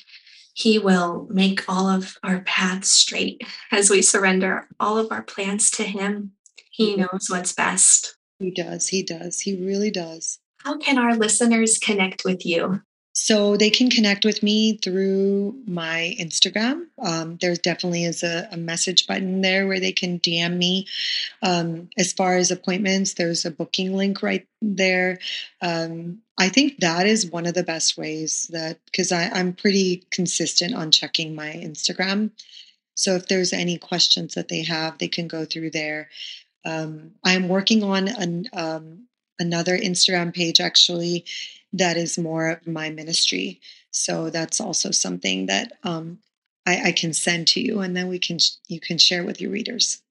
He 0.53 0.77
will 0.77 1.27
make 1.29 1.69
all 1.69 1.88
of 1.88 2.17
our 2.21 2.41
paths 2.41 2.91
straight 2.91 3.41
as 3.71 3.89
we 3.89 4.01
surrender 4.01 4.67
all 4.81 4.97
of 4.97 5.12
our 5.12 5.23
plans 5.23 5.71
to 5.71 5.84
Him. 5.84 6.31
He 6.71 6.91
mm-hmm. 6.91 7.01
knows 7.01 7.27
what's 7.29 7.53
best. 7.53 8.17
He 8.39 8.51
does. 8.51 8.89
He 8.89 9.01
does. 9.01 9.39
He 9.39 9.63
really 9.63 9.91
does. 9.91 10.39
How 10.58 10.77
can 10.77 10.97
our 10.97 11.15
listeners 11.15 11.77
connect 11.77 12.25
with 12.25 12.45
you? 12.45 12.81
So 13.17 13.56
they 13.56 13.69
can 13.69 13.89
connect 13.89 14.25
with 14.25 14.43
me 14.43 14.75
through 14.75 15.58
my 15.65 16.17
Instagram. 16.19 16.88
Um, 16.99 17.38
there 17.39 17.56
definitely 17.56 18.04
is 18.04 18.23
a, 18.23 18.49
a, 18.51 18.58
message 18.58 19.08
button 19.08 19.39
there 19.39 19.65
where 19.67 19.80
they 19.80 19.93
can 19.93 20.19
DM 20.19 20.58
me. 20.58 20.86
Um, 21.41 21.89
as 21.97 22.12
far 22.12 22.36
as 22.36 22.51
appointments, 22.51 23.13
there's 23.13 23.45
a 23.45 23.51
booking 23.51 23.95
link 23.95 24.21
right 24.21 24.45
there. 24.62 25.19
Um, 25.62 26.23
I 26.38 26.49
think 26.49 26.82
that 26.82 27.08
is 27.08 27.32
one 27.32 27.45
of 27.45 27.54
the 27.54 27.63
best 27.63 27.97
ways 27.97 28.47
that 28.51 28.80
because 28.86 29.13
I'm 29.13 29.54
pretty 29.54 30.04
consistent 30.12 30.75
on 30.75 30.91
checking 30.91 31.36
my 31.36 31.54
Instagram. 31.54 32.32
So 32.95 33.15
if 33.15 33.30
there's 33.30 33.54
any 33.54 33.78
questions 33.78 34.34
that 34.34 34.49
they 34.49 34.63
have, 34.63 34.97
they 34.97 35.08
can 35.08 35.30
go 35.30 35.45
through 35.45 35.71
there. 35.71 36.10
Um, 36.65 37.12
I'm 37.23 37.47
working 37.47 37.82
on 37.82 38.10
an, 38.10 38.49
um, 38.51 39.08
another 39.39 39.78
Instagram 39.78 40.34
page 40.34 40.60
actually 40.60 41.23
that 41.75 41.97
is 41.97 42.17
more 42.17 42.49
of 42.49 42.65
my 42.65 42.89
ministry. 42.89 43.59
So 43.91 44.29
that's 44.29 44.59
also 44.59 44.91
something 44.91 45.45
that 45.47 45.73
um, 45.83 46.19
I, 46.65 46.83
I 46.85 46.91
can 46.91 47.13
send 47.13 47.47
to 47.49 47.61
you, 47.61 47.81
and 47.81 47.95
then 47.95 48.07
we 48.07 48.17
can 48.19 48.39
you 48.67 48.79
can 48.79 48.97
share 48.97 49.23
with 49.23 49.39
your 49.39 49.51
readers. 49.51 50.01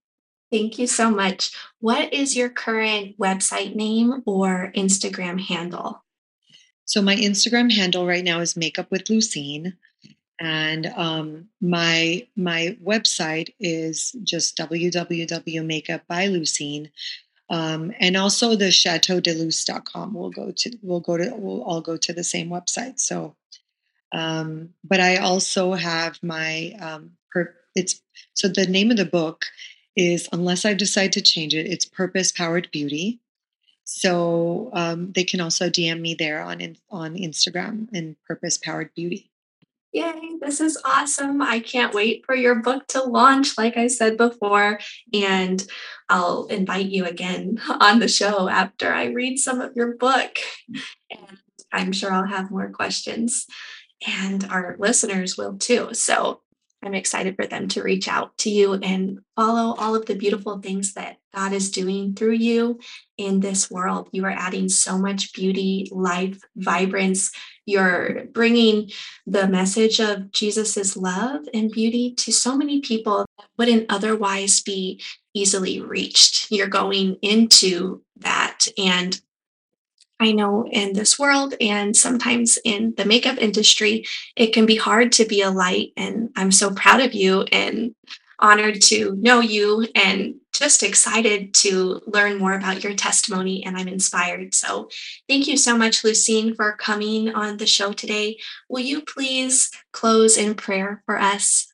Thank 0.52 0.78
you 0.78 0.86
so 0.86 1.10
much. 1.10 1.50
What 1.80 2.12
is 2.12 2.36
your 2.36 2.48
current 2.48 3.18
website 3.18 3.74
name 3.74 4.22
or 4.24 4.70
Instagram 4.76 5.40
handle? 5.40 6.04
So 6.84 7.02
my 7.02 7.16
Instagram 7.16 7.72
handle 7.72 8.06
right 8.06 8.22
now 8.22 8.38
is 8.40 8.56
Makeup 8.56 8.88
with 8.90 9.06
Lusine, 9.06 9.72
and 10.38 10.86
um, 10.96 11.48
my 11.60 12.26
my 12.36 12.76
website 12.84 13.52
is 13.58 14.14
just 14.22 14.56
www.makeupbylusine. 14.58 16.90
Um, 17.54 17.92
and 18.00 18.16
also 18.16 18.56
the 18.56 18.72
chateaudeluce.com 18.72 20.12
will 20.12 20.30
go 20.30 20.50
to 20.50 20.78
will 20.82 20.98
go 20.98 21.16
to 21.16 21.30
will 21.36 21.62
all 21.62 21.80
go 21.80 21.96
to 21.96 22.12
the 22.12 22.24
same 22.24 22.48
website. 22.48 22.98
So, 22.98 23.36
um, 24.10 24.70
but 24.82 24.98
I 24.98 25.18
also 25.18 25.74
have 25.74 26.18
my 26.20 26.76
um, 26.80 27.12
per, 27.30 27.54
it's 27.76 28.00
so 28.32 28.48
the 28.48 28.66
name 28.66 28.90
of 28.90 28.96
the 28.96 29.04
book 29.04 29.44
is 29.94 30.28
unless 30.32 30.64
I 30.64 30.74
decide 30.74 31.12
to 31.12 31.22
change 31.22 31.54
it, 31.54 31.66
it's 31.66 31.84
Purpose 31.84 32.32
Powered 32.32 32.72
Beauty. 32.72 33.20
So 33.84 34.70
um, 34.72 35.12
they 35.12 35.22
can 35.22 35.40
also 35.40 35.70
DM 35.70 36.00
me 36.00 36.14
there 36.14 36.42
on 36.42 36.58
on 36.90 37.14
Instagram 37.14 37.86
and 37.94 38.16
Purpose 38.26 38.58
Powered 38.58 38.92
Beauty. 38.96 39.30
Yay, 39.94 40.32
this 40.40 40.60
is 40.60 40.76
awesome. 40.84 41.40
I 41.40 41.60
can't 41.60 41.94
wait 41.94 42.26
for 42.26 42.34
your 42.34 42.56
book 42.56 42.88
to 42.88 43.04
launch, 43.04 43.56
like 43.56 43.76
I 43.76 43.86
said 43.86 44.16
before. 44.16 44.80
And 45.12 45.64
I'll 46.08 46.46
invite 46.46 46.86
you 46.86 47.04
again 47.04 47.60
on 47.80 48.00
the 48.00 48.08
show 48.08 48.48
after 48.48 48.92
I 48.92 49.04
read 49.04 49.38
some 49.38 49.60
of 49.60 49.76
your 49.76 49.96
book. 49.96 50.36
And 51.12 51.38
I'm 51.72 51.92
sure 51.92 52.12
I'll 52.12 52.26
have 52.26 52.50
more 52.50 52.70
questions, 52.70 53.46
and 54.06 54.44
our 54.44 54.76
listeners 54.80 55.36
will 55.36 55.58
too. 55.58 55.90
So 55.92 56.40
I'm 56.84 56.94
excited 56.94 57.36
for 57.36 57.46
them 57.46 57.68
to 57.68 57.82
reach 57.82 58.08
out 58.08 58.36
to 58.38 58.50
you 58.50 58.74
and 58.74 59.20
follow 59.36 59.74
all 59.78 59.94
of 59.94 60.04
the 60.06 60.14
beautiful 60.14 60.58
things 60.58 60.92
that 60.94 61.16
God 61.34 61.52
is 61.52 61.70
doing 61.70 62.14
through 62.14 62.34
you 62.34 62.78
in 63.16 63.40
this 63.40 63.70
world. 63.70 64.08
You 64.12 64.24
are 64.26 64.30
adding 64.30 64.68
so 64.68 64.98
much 64.98 65.32
beauty, 65.32 65.88
life, 65.90 66.40
vibrance. 66.56 67.32
You're 67.64 68.26
bringing 68.26 68.90
the 69.26 69.48
message 69.48 69.98
of 69.98 70.30
Jesus's 70.30 70.96
love 70.96 71.46
and 71.54 71.70
beauty 71.70 72.14
to 72.16 72.32
so 72.32 72.56
many 72.56 72.80
people 72.80 73.24
that 73.38 73.48
wouldn't 73.56 73.86
otherwise 73.88 74.60
be 74.60 75.00
easily 75.32 75.80
reached. 75.80 76.50
You're 76.52 76.68
going 76.68 77.16
into 77.22 78.02
that 78.18 78.66
and 78.76 79.20
I 80.20 80.32
know 80.32 80.66
in 80.70 80.92
this 80.92 81.18
world 81.18 81.54
and 81.60 81.96
sometimes 81.96 82.58
in 82.64 82.94
the 82.96 83.04
makeup 83.04 83.36
industry, 83.38 84.04
it 84.36 84.52
can 84.52 84.64
be 84.64 84.76
hard 84.76 85.12
to 85.12 85.24
be 85.24 85.42
a 85.42 85.50
light. 85.50 85.92
And 85.96 86.30
I'm 86.36 86.52
so 86.52 86.70
proud 86.70 87.00
of 87.00 87.14
you 87.14 87.42
and 87.52 87.94
honored 88.38 88.80
to 88.82 89.16
know 89.16 89.40
you 89.40 89.86
and 89.94 90.36
just 90.52 90.82
excited 90.82 91.52
to 91.54 92.00
learn 92.06 92.38
more 92.38 92.54
about 92.54 92.84
your 92.84 92.94
testimony. 92.94 93.64
And 93.64 93.76
I'm 93.76 93.88
inspired. 93.88 94.54
So 94.54 94.88
thank 95.28 95.48
you 95.48 95.56
so 95.56 95.76
much, 95.76 96.02
Lusine, 96.02 96.54
for 96.54 96.76
coming 96.76 97.34
on 97.34 97.56
the 97.56 97.66
show 97.66 97.92
today. 97.92 98.38
Will 98.68 98.82
you 98.82 99.02
please 99.02 99.70
close 99.92 100.36
in 100.36 100.54
prayer 100.54 101.02
for 101.06 101.18
us? 101.18 101.72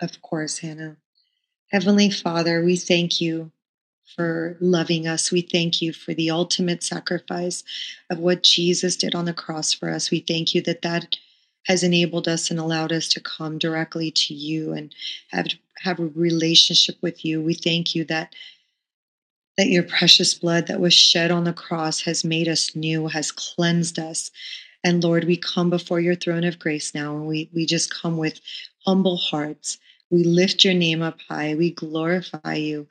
Of 0.00 0.20
course, 0.20 0.58
Hannah. 0.58 0.96
Heavenly 1.70 2.10
Father, 2.10 2.64
we 2.64 2.76
thank 2.76 3.20
you 3.20 3.52
for 4.14 4.56
loving 4.60 5.06
us. 5.06 5.30
We 5.30 5.42
thank 5.42 5.80
you 5.80 5.92
for 5.92 6.14
the 6.14 6.30
ultimate 6.30 6.82
sacrifice 6.82 7.64
of 8.10 8.18
what 8.18 8.42
Jesus 8.42 8.96
did 8.96 9.14
on 9.14 9.24
the 9.24 9.32
cross 9.32 9.72
for 9.72 9.90
us. 9.90 10.10
We 10.10 10.20
thank 10.20 10.54
you 10.54 10.62
that 10.62 10.82
that 10.82 11.16
has 11.66 11.82
enabled 11.82 12.26
us 12.26 12.50
and 12.50 12.58
allowed 12.58 12.92
us 12.92 13.08
to 13.08 13.20
come 13.20 13.58
directly 13.58 14.10
to 14.10 14.34
you 14.34 14.72
and 14.72 14.94
have 15.30 15.48
have 15.82 16.00
a 16.00 16.06
relationship 16.06 16.96
with 17.02 17.24
you. 17.24 17.40
We 17.40 17.54
thank 17.54 17.94
you 17.94 18.04
that 18.06 18.34
that 19.56 19.68
your 19.68 19.82
precious 19.82 20.34
blood 20.34 20.66
that 20.68 20.80
was 20.80 20.94
shed 20.94 21.30
on 21.30 21.44
the 21.44 21.52
cross 21.52 22.02
has 22.02 22.24
made 22.24 22.48
us 22.48 22.74
new, 22.76 23.08
has 23.08 23.32
cleansed 23.32 23.98
us. 23.98 24.30
And 24.84 25.02
Lord, 25.02 25.24
we 25.24 25.36
come 25.36 25.68
before 25.68 26.00
your 26.00 26.14
throne 26.14 26.44
of 26.44 26.58
grace 26.58 26.94
now 26.94 27.16
and 27.16 27.26
we 27.26 27.50
we 27.52 27.66
just 27.66 27.92
come 27.92 28.16
with 28.16 28.40
humble 28.86 29.16
hearts. 29.16 29.78
We 30.10 30.24
lift 30.24 30.64
your 30.64 30.74
name 30.74 31.02
up 31.02 31.18
high. 31.28 31.54
We 31.54 31.70
glorify 31.70 32.54
you. 32.54 32.86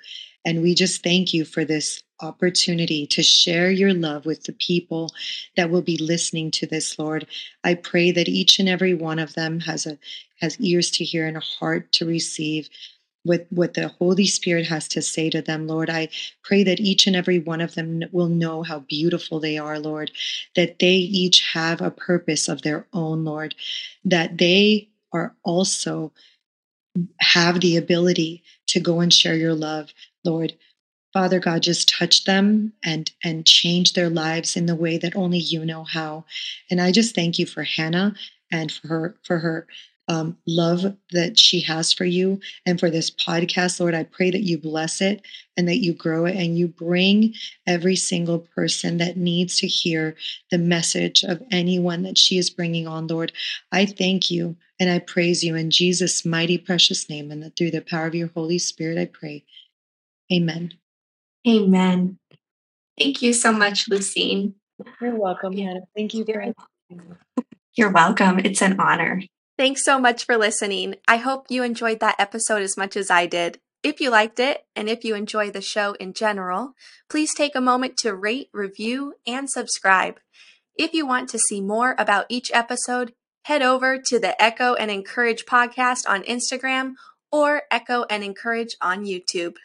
And 0.45 0.61
we 0.61 0.75
just 0.75 1.03
thank 1.03 1.33
you 1.33 1.43
for 1.45 1.65
this 1.65 2.01
opportunity 2.21 3.05
to 3.07 3.21
share 3.21 3.69
your 3.69 3.93
love 3.93 4.25
with 4.25 4.43
the 4.43 4.53
people 4.53 5.11
that 5.55 5.69
will 5.69 5.81
be 5.81 5.97
listening 5.97 6.51
to 6.51 6.65
this, 6.65 6.97
Lord. 6.97 7.27
I 7.63 7.75
pray 7.75 8.11
that 8.11 8.29
each 8.29 8.59
and 8.59 8.69
every 8.69 8.93
one 8.93 9.19
of 9.19 9.33
them 9.33 9.59
has 9.61 9.85
a 9.85 9.97
has 10.39 10.59
ears 10.61 10.91
to 10.91 11.03
hear 11.03 11.25
and 11.25 11.35
a 11.35 11.41
heart 11.41 11.91
to 11.93 12.05
receive 12.05 12.69
what, 13.23 13.45
what 13.49 13.73
the 13.73 13.89
Holy 13.89 14.25
Spirit 14.25 14.67
has 14.67 14.87
to 14.89 15.01
say 15.01 15.29
to 15.29 15.41
them, 15.41 15.67
Lord. 15.67 15.89
I 15.89 16.09
pray 16.43 16.63
that 16.63 16.79
each 16.79 17.07
and 17.07 17.15
every 17.15 17.39
one 17.39 17.59
of 17.59 17.75
them 17.75 18.03
will 18.11 18.29
know 18.29 18.63
how 18.63 18.79
beautiful 18.79 19.39
they 19.39 19.57
are, 19.57 19.79
Lord, 19.79 20.11
that 20.55 20.79
they 20.79 20.93
each 20.93 21.41
have 21.53 21.81
a 21.81 21.91
purpose 21.91 22.47
of 22.47 22.61
their 22.61 22.87
own, 22.93 23.25
Lord, 23.25 23.53
that 24.05 24.37
they 24.37 24.89
are 25.11 25.35
also 25.43 26.13
have 27.19 27.61
the 27.61 27.77
ability 27.77 28.43
to 28.67 28.79
go 28.79 28.99
and 28.99 29.13
share 29.13 29.35
your 29.35 29.53
love, 29.53 29.93
Lord. 30.23 30.53
Father 31.13 31.39
God, 31.39 31.63
just 31.63 31.89
touch 31.89 32.25
them 32.25 32.73
and 32.83 33.11
and 33.23 33.45
change 33.45 33.93
their 33.93 34.09
lives 34.09 34.55
in 34.55 34.65
the 34.65 34.75
way 34.75 34.97
that 34.97 35.15
only 35.15 35.39
you 35.39 35.65
know 35.65 35.83
how. 35.83 36.25
And 36.69 36.79
I 36.81 36.91
just 36.91 37.15
thank 37.15 37.39
you 37.39 37.45
for 37.45 37.63
Hannah 37.63 38.13
and 38.51 38.71
for 38.71 38.87
her 38.87 39.15
for 39.23 39.39
her 39.39 39.67
um, 40.07 40.37
love 40.47 40.95
that 41.11 41.37
she 41.37 41.61
has 41.61 41.91
for 41.91 42.05
you 42.05 42.39
and 42.65 42.79
for 42.79 42.89
this 42.89 43.09
podcast, 43.11 43.79
Lord. 43.79 43.93
I 43.93 44.03
pray 44.03 44.31
that 44.31 44.43
you 44.43 44.57
bless 44.57 45.01
it 45.01 45.21
and 45.57 45.67
that 45.67 45.77
you 45.77 45.93
grow 45.93 46.25
it 46.25 46.35
and 46.35 46.57
you 46.57 46.67
bring 46.67 47.33
every 47.65 47.95
single 47.95 48.39
person 48.39 48.97
that 48.97 49.17
needs 49.17 49.59
to 49.59 49.67
hear 49.67 50.15
the 50.51 50.57
message 50.57 51.23
of 51.23 51.41
anyone 51.51 52.03
that 52.03 52.17
she 52.17 52.37
is 52.37 52.49
bringing 52.49 52.87
on, 52.87 53.07
Lord. 53.07 53.31
I 53.71 53.85
thank 53.85 54.31
you 54.31 54.55
and 54.79 54.89
I 54.89 54.99
praise 54.99 55.43
you 55.43 55.55
in 55.55 55.71
Jesus' 55.71 56.25
mighty, 56.25 56.57
precious 56.57 57.09
name 57.09 57.31
and 57.31 57.43
that 57.43 57.57
through 57.57 57.71
the 57.71 57.81
power 57.81 58.07
of 58.07 58.15
your 58.15 58.29
Holy 58.33 58.59
Spirit, 58.59 58.97
I 58.97 59.05
pray. 59.05 59.43
Amen. 60.31 60.73
Amen. 61.47 62.17
Thank 62.97 63.21
you 63.21 63.33
so 63.33 63.51
much, 63.51 63.89
Lusine. 63.89 64.53
You're 65.01 65.15
welcome, 65.15 65.55
Hannah. 65.55 65.81
Thank 65.95 66.13
you 66.13 66.23
very 66.23 66.47
much. 66.47 67.05
You're 67.75 67.91
welcome. 67.91 68.39
It's 68.39 68.61
an 68.61 68.79
honor. 68.79 69.21
Thanks 69.57 69.83
so 69.83 69.97
much 69.97 70.23
for 70.23 70.37
listening. 70.37 70.97
I 71.07 71.17
hope 71.17 71.47
you 71.49 71.63
enjoyed 71.63 71.99
that 71.99 72.19
episode 72.19 72.61
as 72.61 72.77
much 72.77 72.95
as 72.95 73.09
I 73.09 73.25
did. 73.25 73.59
If 73.81 73.99
you 73.99 74.11
liked 74.11 74.39
it, 74.39 74.65
and 74.75 74.87
if 74.87 75.03
you 75.03 75.15
enjoy 75.15 75.49
the 75.49 75.61
show 75.61 75.93
in 75.93 76.13
general, 76.13 76.73
please 77.09 77.33
take 77.33 77.55
a 77.55 77.61
moment 77.61 77.97
to 77.97 78.13
rate, 78.13 78.49
review, 78.53 79.15
and 79.25 79.49
subscribe. 79.49 80.19
If 80.75 80.93
you 80.93 81.07
want 81.07 81.29
to 81.29 81.39
see 81.39 81.59
more 81.59 81.95
about 81.97 82.27
each 82.29 82.51
episode, 82.53 83.13
head 83.45 83.63
over 83.63 83.97
to 83.97 84.19
the 84.19 84.39
Echo 84.39 84.75
and 84.75 84.91
Encourage 84.91 85.45
podcast 85.45 86.07
on 86.07 86.21
Instagram 86.23 86.93
or 87.31 87.63
Echo 87.71 88.05
and 88.11 88.23
Encourage 88.23 88.75
on 88.79 89.05
YouTube. 89.05 89.55